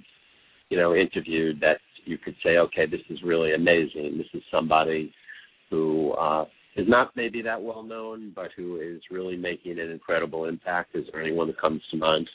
you 0.70 0.78
know, 0.78 0.96
interviewed 0.96 1.60
that 1.62 1.78
you 2.06 2.18
could 2.18 2.36
say, 2.44 2.58
okay, 2.58 2.86
this 2.86 3.02
is 3.10 3.20
really 3.24 3.54
amazing. 3.54 4.18
This 4.18 4.28
is 4.34 4.44
somebody 4.52 5.14
who 5.70 6.12
uh, 6.14 6.46
is 6.76 6.88
not 6.88 7.16
maybe 7.16 7.42
that 7.42 7.62
well 7.62 7.84
known, 7.84 8.32
but 8.36 8.50
who 8.56 8.80
is 8.80 9.02
really 9.10 9.36
making 9.36 9.80
an 9.80 9.90
incredible 9.92 10.46
impact. 10.46 10.96
Is 10.96 11.06
there 11.12 11.22
anyone 11.22 11.48
that 11.48 11.60
comes 11.60 11.82
to 11.92 11.98
mind? 11.98 12.30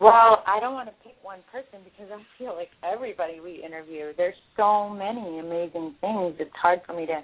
Well, 0.00 0.42
I 0.48 0.58
don't 0.60 0.74
want 0.74 0.88
to 0.88 0.94
pick 1.04 1.14
one 1.22 1.38
person 1.52 1.78
because 1.84 2.10
I 2.12 2.20
feel 2.36 2.56
like 2.56 2.70
everybody 2.82 3.38
we 3.38 3.62
interview, 3.64 4.12
there's 4.16 4.34
so 4.56 4.88
many 4.88 5.38
amazing 5.38 5.94
things. 6.00 6.34
It's 6.40 6.50
hard 6.60 6.80
for 6.84 6.94
me 6.94 7.06
to 7.06 7.22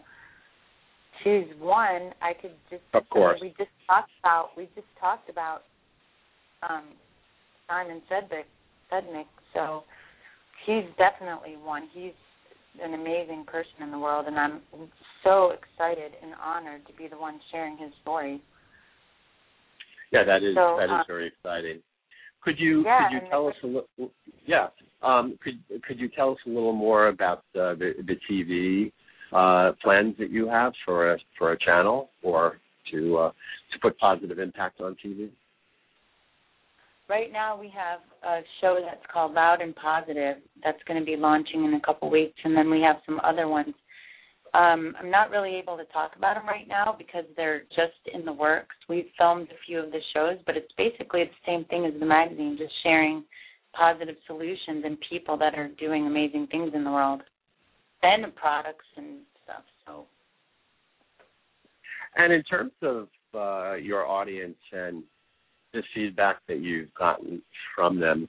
choose 1.24 1.48
one. 1.58 2.12
I 2.22 2.34
could 2.40 2.54
just 2.70 2.82
Of 2.94 3.08
course. 3.10 3.40
we 3.40 3.48
just 3.58 3.70
talked 3.88 4.10
about 4.22 4.50
we 4.56 4.68
just 4.76 4.86
talked 5.00 5.28
about 5.28 5.62
um 6.68 6.84
Simon 7.68 8.00
Sedgwick 8.08 8.46
Sednick, 8.92 9.26
so 9.54 9.82
he's 10.66 10.84
definitely 10.96 11.56
one. 11.62 11.88
He's 11.92 12.12
an 12.82 12.94
amazing 12.94 13.44
person 13.46 13.82
in 13.82 13.90
the 13.90 13.98
world 13.98 14.26
and 14.26 14.38
I'm 14.38 14.60
so 15.24 15.50
excited 15.50 16.12
and 16.22 16.32
honored 16.42 16.86
to 16.86 16.92
be 16.94 17.08
the 17.08 17.16
one 17.16 17.40
sharing 17.50 17.76
his 17.76 17.90
story. 18.02 18.42
Yeah, 20.12 20.24
that 20.24 20.42
is 20.42 20.54
So, 20.54 20.76
that 20.78 20.84
is 20.84 20.90
uh, 20.90 21.04
very 21.06 21.26
exciting. 21.28 21.82
Could 22.42 22.58
you 22.58 22.84
Yeah, 22.84 23.08
could 23.08 23.14
you 23.14 23.30
tell 23.30 23.48
us 23.48 23.54
a 23.62 23.66
little? 23.66 24.10
Yeah, 24.46 24.68
um, 25.02 25.38
could 25.42 25.82
could 25.82 25.98
you 25.98 26.08
tell 26.08 26.32
us 26.32 26.38
a 26.46 26.48
little 26.48 26.72
more 26.72 27.08
about 27.08 27.38
uh, 27.54 27.74
the 27.74 27.94
the 28.06 28.16
TV 28.30 28.92
uh, 29.32 29.72
plans 29.82 30.14
that 30.18 30.30
you 30.30 30.48
have 30.48 30.72
for 30.84 31.12
a 31.12 31.18
for 31.36 31.52
a 31.52 31.58
channel 31.58 32.10
or 32.22 32.58
to 32.92 33.16
uh, 33.18 33.30
to 33.72 33.78
put 33.82 33.98
positive 33.98 34.38
impact 34.38 34.80
on 34.80 34.96
TV? 35.04 35.28
Right 37.08 37.32
now 37.32 37.58
we 37.58 37.72
have 37.74 38.00
a 38.22 38.42
show 38.60 38.78
that's 38.84 39.04
called 39.10 39.32
Loud 39.32 39.62
and 39.62 39.74
Positive 39.74 40.36
that's 40.62 40.82
going 40.86 41.00
to 41.00 41.06
be 41.06 41.16
launching 41.16 41.64
in 41.64 41.74
a 41.74 41.80
couple 41.80 42.10
weeks, 42.10 42.38
and 42.44 42.54
then 42.54 42.70
we 42.70 42.82
have 42.82 42.96
some 43.06 43.18
other 43.24 43.48
ones. 43.48 43.74
Um, 44.52 44.94
I'm 44.98 45.10
not 45.10 45.30
really 45.30 45.56
able 45.56 45.76
to 45.78 45.84
talk 45.86 46.12
about 46.16 46.34
them 46.34 46.46
right 46.46 46.68
now 46.68 46.94
because 46.98 47.24
they're 47.36 47.62
just 47.70 48.00
in 48.12 48.24
the 48.24 48.32
works. 48.32 48.74
We've 48.88 49.08
filmed 49.16 49.48
a 49.48 49.58
few 49.66 49.78
of 49.78 49.90
the 49.90 50.00
shows, 50.14 50.36
but 50.46 50.56
it's 50.56 50.72
basically 50.76 51.24
the 51.24 51.30
same 51.46 51.64
thing 51.66 51.86
as 51.86 51.98
the 51.98 52.06
magazine, 52.06 52.56
just 52.58 52.72
sharing 52.82 53.24
positive 53.72 54.16
solutions 54.26 54.84
and 54.84 54.98
people 55.08 55.36
that 55.38 55.54
are 55.54 55.68
doing 55.78 56.06
amazing 56.06 56.48
things 56.50 56.72
in 56.74 56.84
the 56.84 56.90
world 56.90 57.22
and 58.02 58.34
products 58.34 58.86
and 58.96 59.20
stuff. 59.44 59.62
So 59.86 60.06
And 62.16 62.32
in 62.32 62.42
terms 62.44 62.72
of 62.82 63.08
uh, 63.34 63.74
your 63.74 64.06
audience 64.06 64.58
and 64.72 65.02
the 65.72 65.82
feedback 65.94 66.38
that 66.48 66.60
you've 66.60 66.92
gotten 66.94 67.42
from 67.74 68.00
them, 68.00 68.28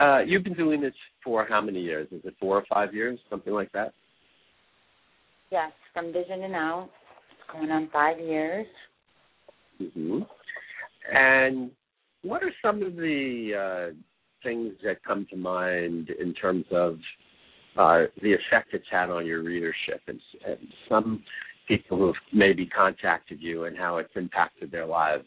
uh, 0.00 0.20
you've 0.20 0.44
been 0.44 0.54
doing 0.54 0.80
this 0.80 0.94
for 1.24 1.46
how 1.48 1.60
many 1.60 1.80
years? 1.80 2.08
Is 2.12 2.20
it 2.24 2.34
four 2.40 2.56
or 2.56 2.64
five 2.72 2.94
years, 2.94 3.18
something 3.30 3.52
like 3.52 3.72
that? 3.72 3.92
yes, 5.50 5.72
from 5.94 6.12
Vision 6.12 6.40
to 6.40 6.48
Now, 6.48 6.90
it's 7.30 7.52
going 7.52 7.70
on 7.70 7.88
five 7.92 8.18
years. 8.18 8.66
hmm 9.78 10.20
And 11.12 11.70
what 12.22 12.42
are 12.42 12.52
some 12.62 12.82
of 12.82 12.96
the 12.96 13.90
uh, 13.92 13.94
things 14.42 14.74
that 14.84 15.02
come 15.04 15.26
to 15.30 15.36
mind 15.36 16.10
in 16.10 16.34
terms 16.34 16.64
of 16.70 16.98
uh, 17.76 18.04
the 18.22 18.32
effect 18.32 18.68
it's 18.72 18.84
had 18.90 19.08
on 19.10 19.24
your 19.24 19.42
readership 19.42 20.00
and, 20.06 20.20
and 20.46 20.58
some 20.88 21.22
people 21.68 21.98
who 21.98 22.06
have 22.06 22.14
maybe 22.32 22.66
contacted 22.66 23.40
you 23.40 23.64
and 23.64 23.76
how 23.76 23.98
it's 23.98 24.10
impacted 24.16 24.70
their 24.70 24.86
lives? 24.86 25.26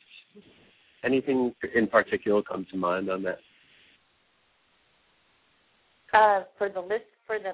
Anything 1.04 1.54
in 1.76 1.88
particular 1.88 2.42
come 2.44 2.66
to 2.72 2.78
mind 2.78 3.10
on 3.10 3.24
that? 3.24 3.40
Uh, 6.14 6.44
for 6.58 6.70
the 6.70 6.80
list 6.80 7.06
for 7.26 7.40
the 7.40 7.54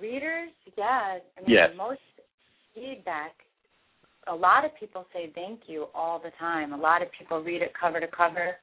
readers, 0.00 0.50
yeah. 0.76 1.18
I 1.36 1.40
mean, 1.40 1.50
yes. 1.50 1.70
most 1.76 2.00
feedback. 2.74 3.32
A 4.28 4.34
lot 4.34 4.64
of 4.64 4.70
people 4.78 5.04
say 5.12 5.30
thank 5.34 5.60
you 5.66 5.86
all 5.94 6.18
the 6.18 6.30
time. 6.38 6.72
A 6.72 6.76
lot 6.76 7.02
of 7.02 7.08
people 7.18 7.42
read 7.42 7.60
it 7.60 7.72
cover 7.78 8.00
to 8.00 8.06
cover. 8.06 8.56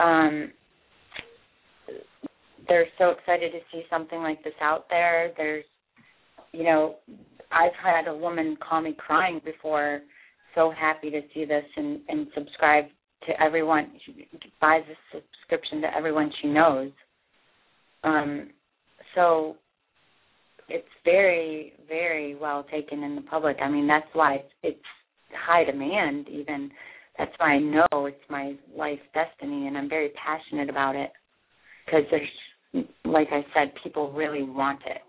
Um, 0.00 0.52
they're 2.68 2.86
so 2.98 3.10
excited 3.10 3.52
to 3.52 3.58
see 3.70 3.84
something 3.88 4.20
like 4.20 4.42
this 4.42 4.54
out 4.60 4.86
there. 4.90 5.32
There's, 5.36 5.64
you 6.52 6.64
know, 6.64 6.96
I've 7.52 7.72
had 7.80 8.08
a 8.08 8.16
woman 8.16 8.56
call 8.66 8.80
me 8.80 8.96
crying 8.98 9.40
before, 9.44 10.00
so 10.54 10.72
happy 10.76 11.10
to 11.10 11.20
see 11.32 11.44
this 11.44 11.64
and 11.76 12.00
and 12.08 12.26
subscribe 12.34 12.86
to 13.26 13.42
everyone. 13.42 13.92
She 14.04 14.28
buys 14.60 14.82
a 14.90 15.16
subscription 15.16 15.80
to 15.82 15.94
everyone 15.96 16.30
she 16.42 16.48
knows. 16.48 16.90
Um, 18.04 18.50
so 19.14 19.56
it's 20.68 20.86
very, 21.04 21.72
very 21.88 22.34
well 22.34 22.64
taken 22.70 23.02
in 23.02 23.16
the 23.16 23.22
public. 23.22 23.56
I 23.60 23.68
mean, 23.68 23.86
that's 23.86 24.06
why 24.12 24.36
it's, 24.36 24.52
it's 24.62 24.84
high 25.46 25.64
demand. 25.64 26.28
Even 26.28 26.70
that's 27.18 27.32
why 27.38 27.52
I 27.54 27.58
know 27.58 28.06
it's 28.06 28.16
my 28.28 28.54
life 28.76 28.98
destiny, 29.14 29.66
and 29.66 29.76
I'm 29.76 29.88
very 29.88 30.10
passionate 30.10 30.68
about 30.68 30.96
it 30.96 31.10
because 31.84 32.02
there's, 32.10 32.84
like 33.04 33.28
I 33.30 33.44
said, 33.54 33.72
people 33.82 34.12
really 34.12 34.42
want 34.42 34.80
it. 34.86 35.02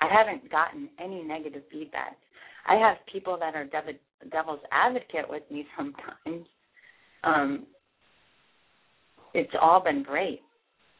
I 0.00 0.08
haven't 0.12 0.50
gotten 0.50 0.88
any 0.98 1.22
negative 1.22 1.62
feedback. 1.70 2.16
I 2.66 2.74
have 2.76 2.96
people 3.12 3.36
that 3.38 3.54
are 3.54 3.64
dev- 3.64 3.98
devil's 4.30 4.60
advocate 4.70 5.28
with 5.28 5.42
me 5.50 5.66
sometimes. 5.76 6.46
Um, 7.24 7.66
it's 9.34 9.52
all 9.60 9.82
been 9.82 10.02
great. 10.02 10.40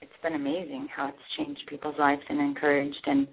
It's 0.00 0.12
been 0.22 0.34
amazing 0.34 0.88
how 0.94 1.08
it's 1.08 1.18
changed 1.36 1.60
people's 1.68 1.98
lives 1.98 2.22
and 2.28 2.40
encouraged 2.40 3.04
and 3.06 3.28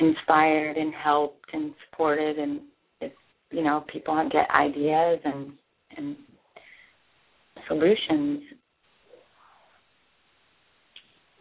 inspired 0.00 0.76
and 0.76 0.92
helped 0.94 1.46
and 1.52 1.72
supported. 1.90 2.38
And 2.38 2.60
if 3.00 3.12
you 3.50 3.62
know 3.62 3.84
people 3.92 4.28
get 4.30 4.48
ideas 4.50 5.20
and 5.24 5.52
and 5.96 6.16
solutions. 7.68 8.42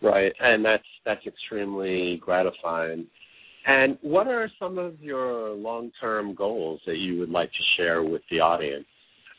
Right. 0.01 0.33
And 0.39 0.63
that's 0.63 0.83
that's 1.05 1.25
extremely 1.25 2.19
gratifying. 2.21 3.07
And 3.65 3.97
what 4.01 4.27
are 4.27 4.49
some 4.59 4.77
of 4.77 4.99
your 5.01 5.51
long 5.51 5.91
term 6.01 6.35
goals 6.35 6.81
that 6.85 6.97
you 6.97 7.19
would 7.19 7.29
like 7.29 7.49
to 7.49 7.63
share 7.77 8.03
with 8.03 8.21
the 8.29 8.39
audience 8.41 8.85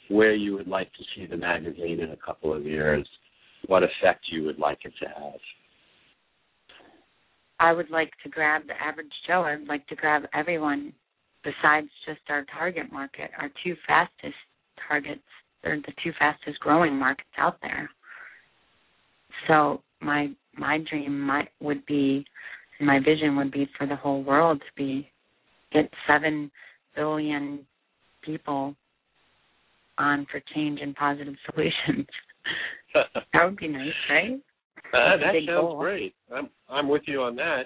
where 0.08 0.34
you 0.34 0.54
would 0.54 0.68
like 0.68 0.92
to 0.92 1.04
see 1.14 1.26
the 1.26 1.36
magazine 1.36 2.00
in 2.00 2.10
a 2.10 2.16
couple 2.16 2.52
of 2.54 2.64
years 2.64 3.06
what 3.66 3.82
effect 3.82 4.26
you 4.30 4.44
would 4.44 4.58
like 4.58 4.78
it 4.84 4.92
to 5.00 5.06
have. 5.08 5.40
I 7.60 7.72
would 7.72 7.90
like 7.90 8.10
to 8.22 8.28
grab 8.28 8.62
the 8.66 8.74
average 8.82 9.12
Joe. 9.26 9.42
I'd 9.42 9.66
like 9.66 9.86
to 9.88 9.96
grab 9.96 10.24
everyone 10.34 10.92
besides 11.44 11.88
just 12.06 12.20
our 12.28 12.44
target 12.56 12.92
market, 12.92 13.30
our 13.38 13.50
two 13.62 13.74
fastest 13.86 14.34
targets. 14.88 15.22
They're 15.62 15.80
the 15.80 15.92
two 16.02 16.12
fastest 16.18 16.60
growing 16.60 16.94
markets 16.98 17.28
out 17.38 17.58
there. 17.62 17.88
So 19.48 19.82
my 20.00 20.28
my 20.56 20.78
dream 20.90 21.18
might 21.20 21.48
would 21.60 21.84
be 21.86 22.24
my 22.80 22.98
vision 22.98 23.36
would 23.36 23.52
be 23.52 23.68
for 23.78 23.86
the 23.86 23.96
whole 23.96 24.22
world 24.22 24.60
to 24.60 24.66
be 24.76 25.08
get 25.72 25.90
seven 26.06 26.50
billion 26.94 27.60
people 28.22 28.74
on 29.98 30.26
for 30.30 30.40
change 30.54 30.80
and 30.82 30.94
positive 30.94 31.34
solutions. 31.50 32.06
that 32.94 33.44
would 33.44 33.56
be 33.56 33.68
nice, 33.68 33.88
right? 34.10 34.40
Uh, 34.92 35.16
that 35.16 35.32
sounds 35.34 35.46
goal. 35.46 35.78
great. 35.78 36.14
I'm 36.34 36.48
I'm 36.68 36.88
with 36.88 37.02
you 37.06 37.22
on 37.22 37.36
that. 37.36 37.64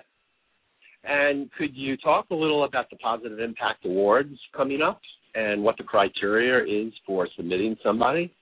And 1.05 1.51
could 1.53 1.77
you 1.77 1.97
talk 1.97 2.27
a 2.31 2.35
little 2.35 2.65
about 2.65 2.91
the 2.91 2.97
Positive 2.97 3.39
Impact 3.39 3.85
Awards 3.85 4.37
coming 4.57 4.83
up 4.83 5.01
and 5.35 5.63
what 5.63 5.77
the 5.77 5.85
criteria 5.85 6.87
is 6.87 6.93
for 7.07 7.29
submitting 7.37 7.77
somebody? 7.85 8.33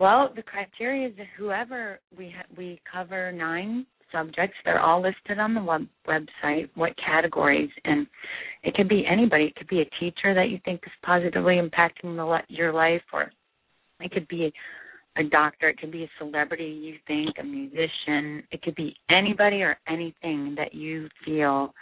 Well, 0.00 0.32
the 0.34 0.42
criteria 0.42 1.08
is 1.08 1.16
that 1.16 1.26
whoever 1.36 2.00
we 2.16 2.34
ha- 2.36 2.46
we 2.56 2.80
cover 2.90 3.30
nine 3.32 3.86
subjects. 4.12 4.56
They're 4.64 4.80
all 4.80 5.02
listed 5.02 5.38
on 5.38 5.54
the 5.54 5.62
web- 5.62 5.88
website. 6.06 6.68
What 6.74 6.92
categories, 7.04 7.70
and 7.84 8.06
it 8.64 8.74
could 8.74 8.88
be 8.88 9.04
anybody. 9.06 9.44
It 9.44 9.56
could 9.56 9.68
be 9.68 9.82
a 9.82 10.00
teacher 10.00 10.34
that 10.34 10.48
you 10.48 10.58
think 10.64 10.80
is 10.84 10.92
positively 11.04 11.60
impacting 11.60 12.16
the 12.16 12.38
your 12.48 12.72
life, 12.72 13.02
or 13.12 13.30
it 14.00 14.10
could 14.10 14.26
be 14.28 14.46
a, 14.46 15.20
a 15.20 15.24
doctor, 15.24 15.68
it 15.68 15.78
could 15.78 15.92
be 15.92 16.04
a 16.04 16.10
celebrity 16.18 16.64
you 16.64 16.96
think, 17.06 17.36
a 17.38 17.44
musician, 17.44 18.42
it 18.50 18.62
could 18.62 18.74
be 18.74 18.96
anybody 19.10 19.62
or 19.62 19.76
anything 19.86 20.54
that 20.56 20.74
you 20.74 21.08
feel 21.24 21.74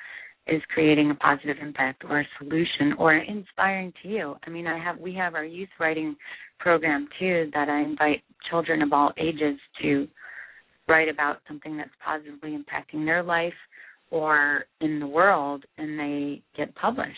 is 0.49 0.61
creating 0.75 1.11
a 1.11 1.14
positive 1.14 1.57
impact 1.62 2.03
or 2.09 2.21
a 2.21 2.29
solution 2.38 2.95
or 2.99 3.14
inspiring 3.14 3.92
to 4.03 4.09
you. 4.09 4.35
I 4.45 4.51
mean, 4.51 4.66
I 4.66 4.77
have 4.83 4.99
we 4.99 5.14
have 5.14 5.35
our 5.37 5.45
youth 5.45 5.68
writing 5.79 6.16
program 6.59 7.09
too 7.18 7.49
that 7.55 7.68
I 7.68 7.83
invite 7.83 8.23
children 8.51 8.83
of 8.83 8.92
all 8.92 9.12
ages 9.18 9.59
to 9.83 10.09
write 10.88 11.09
about 11.09 11.38
something 11.47 11.77
that's 11.77 11.90
positively 12.05 12.59
impacting 12.59 13.05
their 13.05 13.23
life 13.23 13.55
or 14.12 14.66
in 14.83 15.01
the 15.01 15.07
world 15.07 15.64
and 15.79 15.98
they 15.98 16.42
get 16.57 16.72
published. 16.77 17.16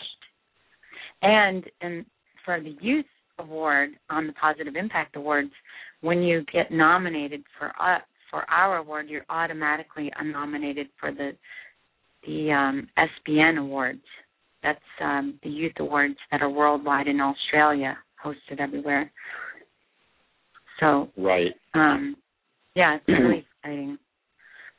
And 1.20 1.64
and 1.82 2.06
for 2.44 2.60
the 2.60 2.76
youth 2.80 3.04
award 3.38 3.90
on 4.08 4.26
the 4.26 4.32
Positive 4.34 4.76
Impact 4.76 5.16
Awards, 5.16 5.50
when 6.00 6.22
you 6.22 6.44
get 6.52 6.70
nominated 6.70 7.42
for 7.58 7.68
uh, 7.80 7.98
for 8.30 8.48
our 8.48 8.78
award, 8.78 9.08
you're 9.08 9.26
automatically 9.28 10.10
nominated 10.22 10.86
for 10.98 11.12
the 11.12 11.32
the 12.26 12.52
um, 12.52 12.88
SBN 12.96 13.58
Awards. 13.58 14.02
That's 14.62 14.78
um, 15.02 15.38
the 15.42 15.50
youth 15.50 15.74
awards 15.78 16.16
that 16.30 16.40
are 16.42 16.48
worldwide 16.48 17.08
in 17.08 17.20
Australia, 17.20 17.98
hosted 18.24 18.60
everywhere. 18.60 19.10
So 20.80 21.08
right, 21.16 21.52
um, 21.74 22.16
yeah, 22.76 22.96
it's 22.96 23.08
really 23.08 23.44
exciting. 23.62 23.98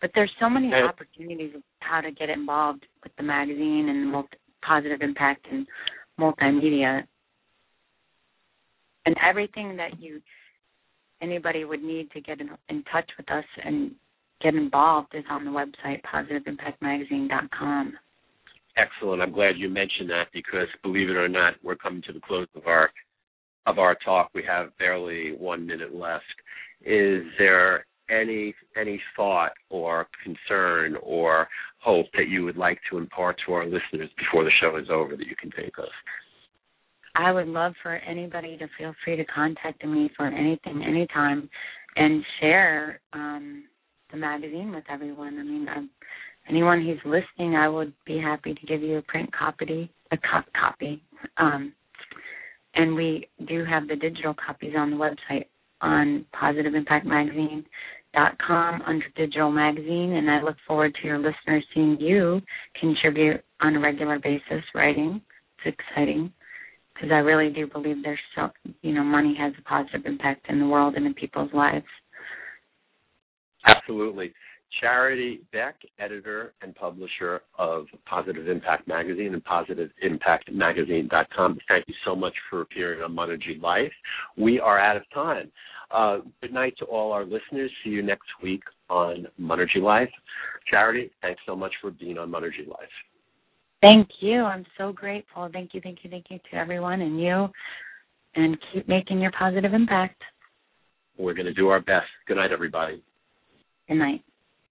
But 0.05 0.11
there's 0.13 0.31
so 0.39 0.47
many 0.47 0.71
opportunities 0.71 1.55
of 1.55 1.63
how 1.79 1.99
to 1.99 2.11
get 2.11 2.29
involved 2.29 2.85
with 3.01 3.11
the 3.17 3.23
magazine 3.23 3.87
and 3.89 4.11
multi- 4.11 4.37
positive 4.61 5.01
impact 5.01 5.47
and 5.51 5.65
multimedia 6.19 7.01
and 9.07 9.15
everything 9.27 9.75
that 9.77 9.99
you 9.99 10.21
anybody 11.23 11.65
would 11.65 11.81
need 11.81 12.11
to 12.11 12.21
get 12.21 12.39
in, 12.39 12.51
in 12.69 12.83
touch 12.83 13.09
with 13.17 13.31
us 13.31 13.45
and 13.63 13.95
get 14.43 14.53
involved 14.53 15.15
is 15.15 15.23
on 15.27 15.43
the 15.43 15.49
website 15.49 16.03
positiveimpactmagazine.com. 16.03 17.93
Excellent. 18.77 19.23
I'm 19.23 19.31
glad 19.31 19.57
you 19.57 19.69
mentioned 19.69 20.11
that 20.11 20.25
because 20.31 20.67
believe 20.83 21.09
it 21.09 21.15
or 21.15 21.27
not, 21.27 21.55
we're 21.63 21.77
coming 21.77 22.03
to 22.03 22.13
the 22.13 22.21
close 22.21 22.47
of 22.55 22.67
our 22.67 22.91
of 23.65 23.79
our 23.79 23.97
talk. 24.05 24.29
We 24.35 24.43
have 24.47 24.77
barely 24.77 25.31
one 25.35 25.65
minute 25.65 25.95
left. 25.95 26.25
Is 26.85 27.23
there 27.39 27.87
any 28.09 28.53
any 28.77 29.01
thought 29.15 29.51
or 29.69 30.07
concern 30.23 30.97
or 31.01 31.47
hope 31.79 32.07
that 32.13 32.27
you 32.27 32.43
would 32.43 32.57
like 32.57 32.79
to 32.89 32.97
impart 32.97 33.37
to 33.45 33.53
our 33.53 33.65
listeners 33.65 34.09
before 34.17 34.43
the 34.43 34.51
show 34.61 34.77
is 34.77 34.87
over 34.91 35.15
that 35.15 35.27
you 35.27 35.35
can 35.39 35.51
take 35.51 35.77
us? 35.79 35.89
I 37.15 37.31
would 37.31 37.47
love 37.47 37.73
for 37.81 37.95
anybody 37.95 38.57
to 38.57 38.67
feel 38.77 38.93
free 39.03 39.15
to 39.15 39.25
contact 39.25 39.85
me 39.85 40.09
for 40.17 40.27
anything, 40.27 40.83
anytime, 40.83 41.49
and 41.95 42.23
share 42.41 42.99
um, 43.13 43.63
the 44.11 44.17
magazine 44.17 44.73
with 44.73 44.83
everyone. 44.91 45.39
I 45.39 45.43
mean, 45.43 45.67
I'm, 45.69 45.89
anyone 46.49 46.83
who's 46.83 46.99
listening, 47.05 47.55
I 47.55 47.69
would 47.69 47.93
be 48.05 48.19
happy 48.19 48.53
to 48.53 48.67
give 48.67 48.81
you 48.81 48.97
a 48.97 49.01
print 49.03 49.29
copy, 49.33 49.89
a 50.11 50.17
co- 50.17 50.51
copy. 50.59 51.01
Um, 51.37 51.73
and 52.75 52.95
we 52.95 53.29
do 53.47 53.63
have 53.63 53.87
the 53.87 53.95
digital 53.95 54.33
copies 54.33 54.73
on 54.77 54.91
the 54.91 54.97
website 54.97 55.45
on 55.81 56.25
positiveimpactmagazine.com 58.15 58.81
under 58.85 59.05
digital 59.15 59.51
magazine, 59.51 60.13
and 60.13 60.29
I 60.29 60.41
look 60.41 60.55
forward 60.67 60.95
to 61.01 61.07
your 61.07 61.17
listeners 61.17 61.65
seeing 61.73 61.97
you 61.99 62.41
contribute 62.79 63.43
on 63.61 63.75
a 63.75 63.79
regular 63.79 64.19
basis 64.19 64.63
writing. 64.73 65.21
It's 65.65 65.75
exciting 65.89 66.31
because 66.93 67.09
I 67.11 67.17
really 67.17 67.53
do 67.53 67.67
believe 67.67 67.97
there's 68.03 68.19
so 68.35 68.49
you 68.81 68.93
know 68.93 69.03
money 69.03 69.35
has 69.39 69.53
a 69.59 69.63
positive 69.63 70.05
impact 70.05 70.47
in 70.49 70.59
the 70.59 70.67
world 70.67 70.95
and 70.95 71.05
in 71.05 71.13
people's 71.13 71.51
lives. 71.53 71.85
Absolutely. 73.65 74.33
Charity 74.81 75.41
Beck, 75.51 75.75
editor 75.99 76.53
and 76.61 76.75
publisher 76.75 77.41
of 77.57 77.85
Positive 78.05 78.47
Impact 78.47 78.87
Magazine 78.87 79.33
and 79.33 79.43
PositiveImpactMagazine.com. 79.45 81.59
Thank 81.67 81.87
you 81.87 81.93
so 82.05 82.15
much 82.15 82.33
for 82.49 82.61
appearing 82.61 83.01
on 83.01 83.15
Monergy 83.15 83.61
Life. 83.61 83.91
We 84.37 84.59
are 84.59 84.79
out 84.79 84.97
of 84.97 85.03
time. 85.13 85.51
Uh, 85.91 86.17
good 86.41 86.53
night 86.53 86.75
to 86.79 86.85
all 86.85 87.11
our 87.11 87.23
listeners. 87.23 87.71
See 87.83 87.91
you 87.91 88.01
next 88.01 88.27
week 88.41 88.63
on 88.89 89.27
Monergy 89.39 89.81
Life. 89.81 90.09
Charity, 90.69 91.11
thanks 91.21 91.41
so 91.45 91.55
much 91.55 91.73
for 91.81 91.91
being 91.91 92.17
on 92.17 92.29
Monergy 92.29 92.67
Life. 92.67 92.89
Thank 93.81 94.09
you. 94.19 94.41
I'm 94.41 94.65
so 94.77 94.91
grateful. 94.91 95.49
Thank 95.53 95.73
you, 95.73 95.81
thank 95.81 95.99
you, 96.03 96.09
thank 96.09 96.25
you 96.29 96.39
to 96.51 96.57
everyone 96.57 97.01
and 97.01 97.21
you. 97.21 97.47
And 98.35 98.57
keep 98.73 98.87
making 98.87 99.19
your 99.19 99.31
positive 99.31 99.73
impact. 99.73 100.21
We're 101.17 101.33
going 101.33 101.45
to 101.45 101.53
do 101.53 101.69
our 101.69 101.79
best. 101.79 102.07
Good 102.27 102.37
night, 102.37 102.51
everybody. 102.51 103.01
Good 103.87 103.95
night. 103.95 104.23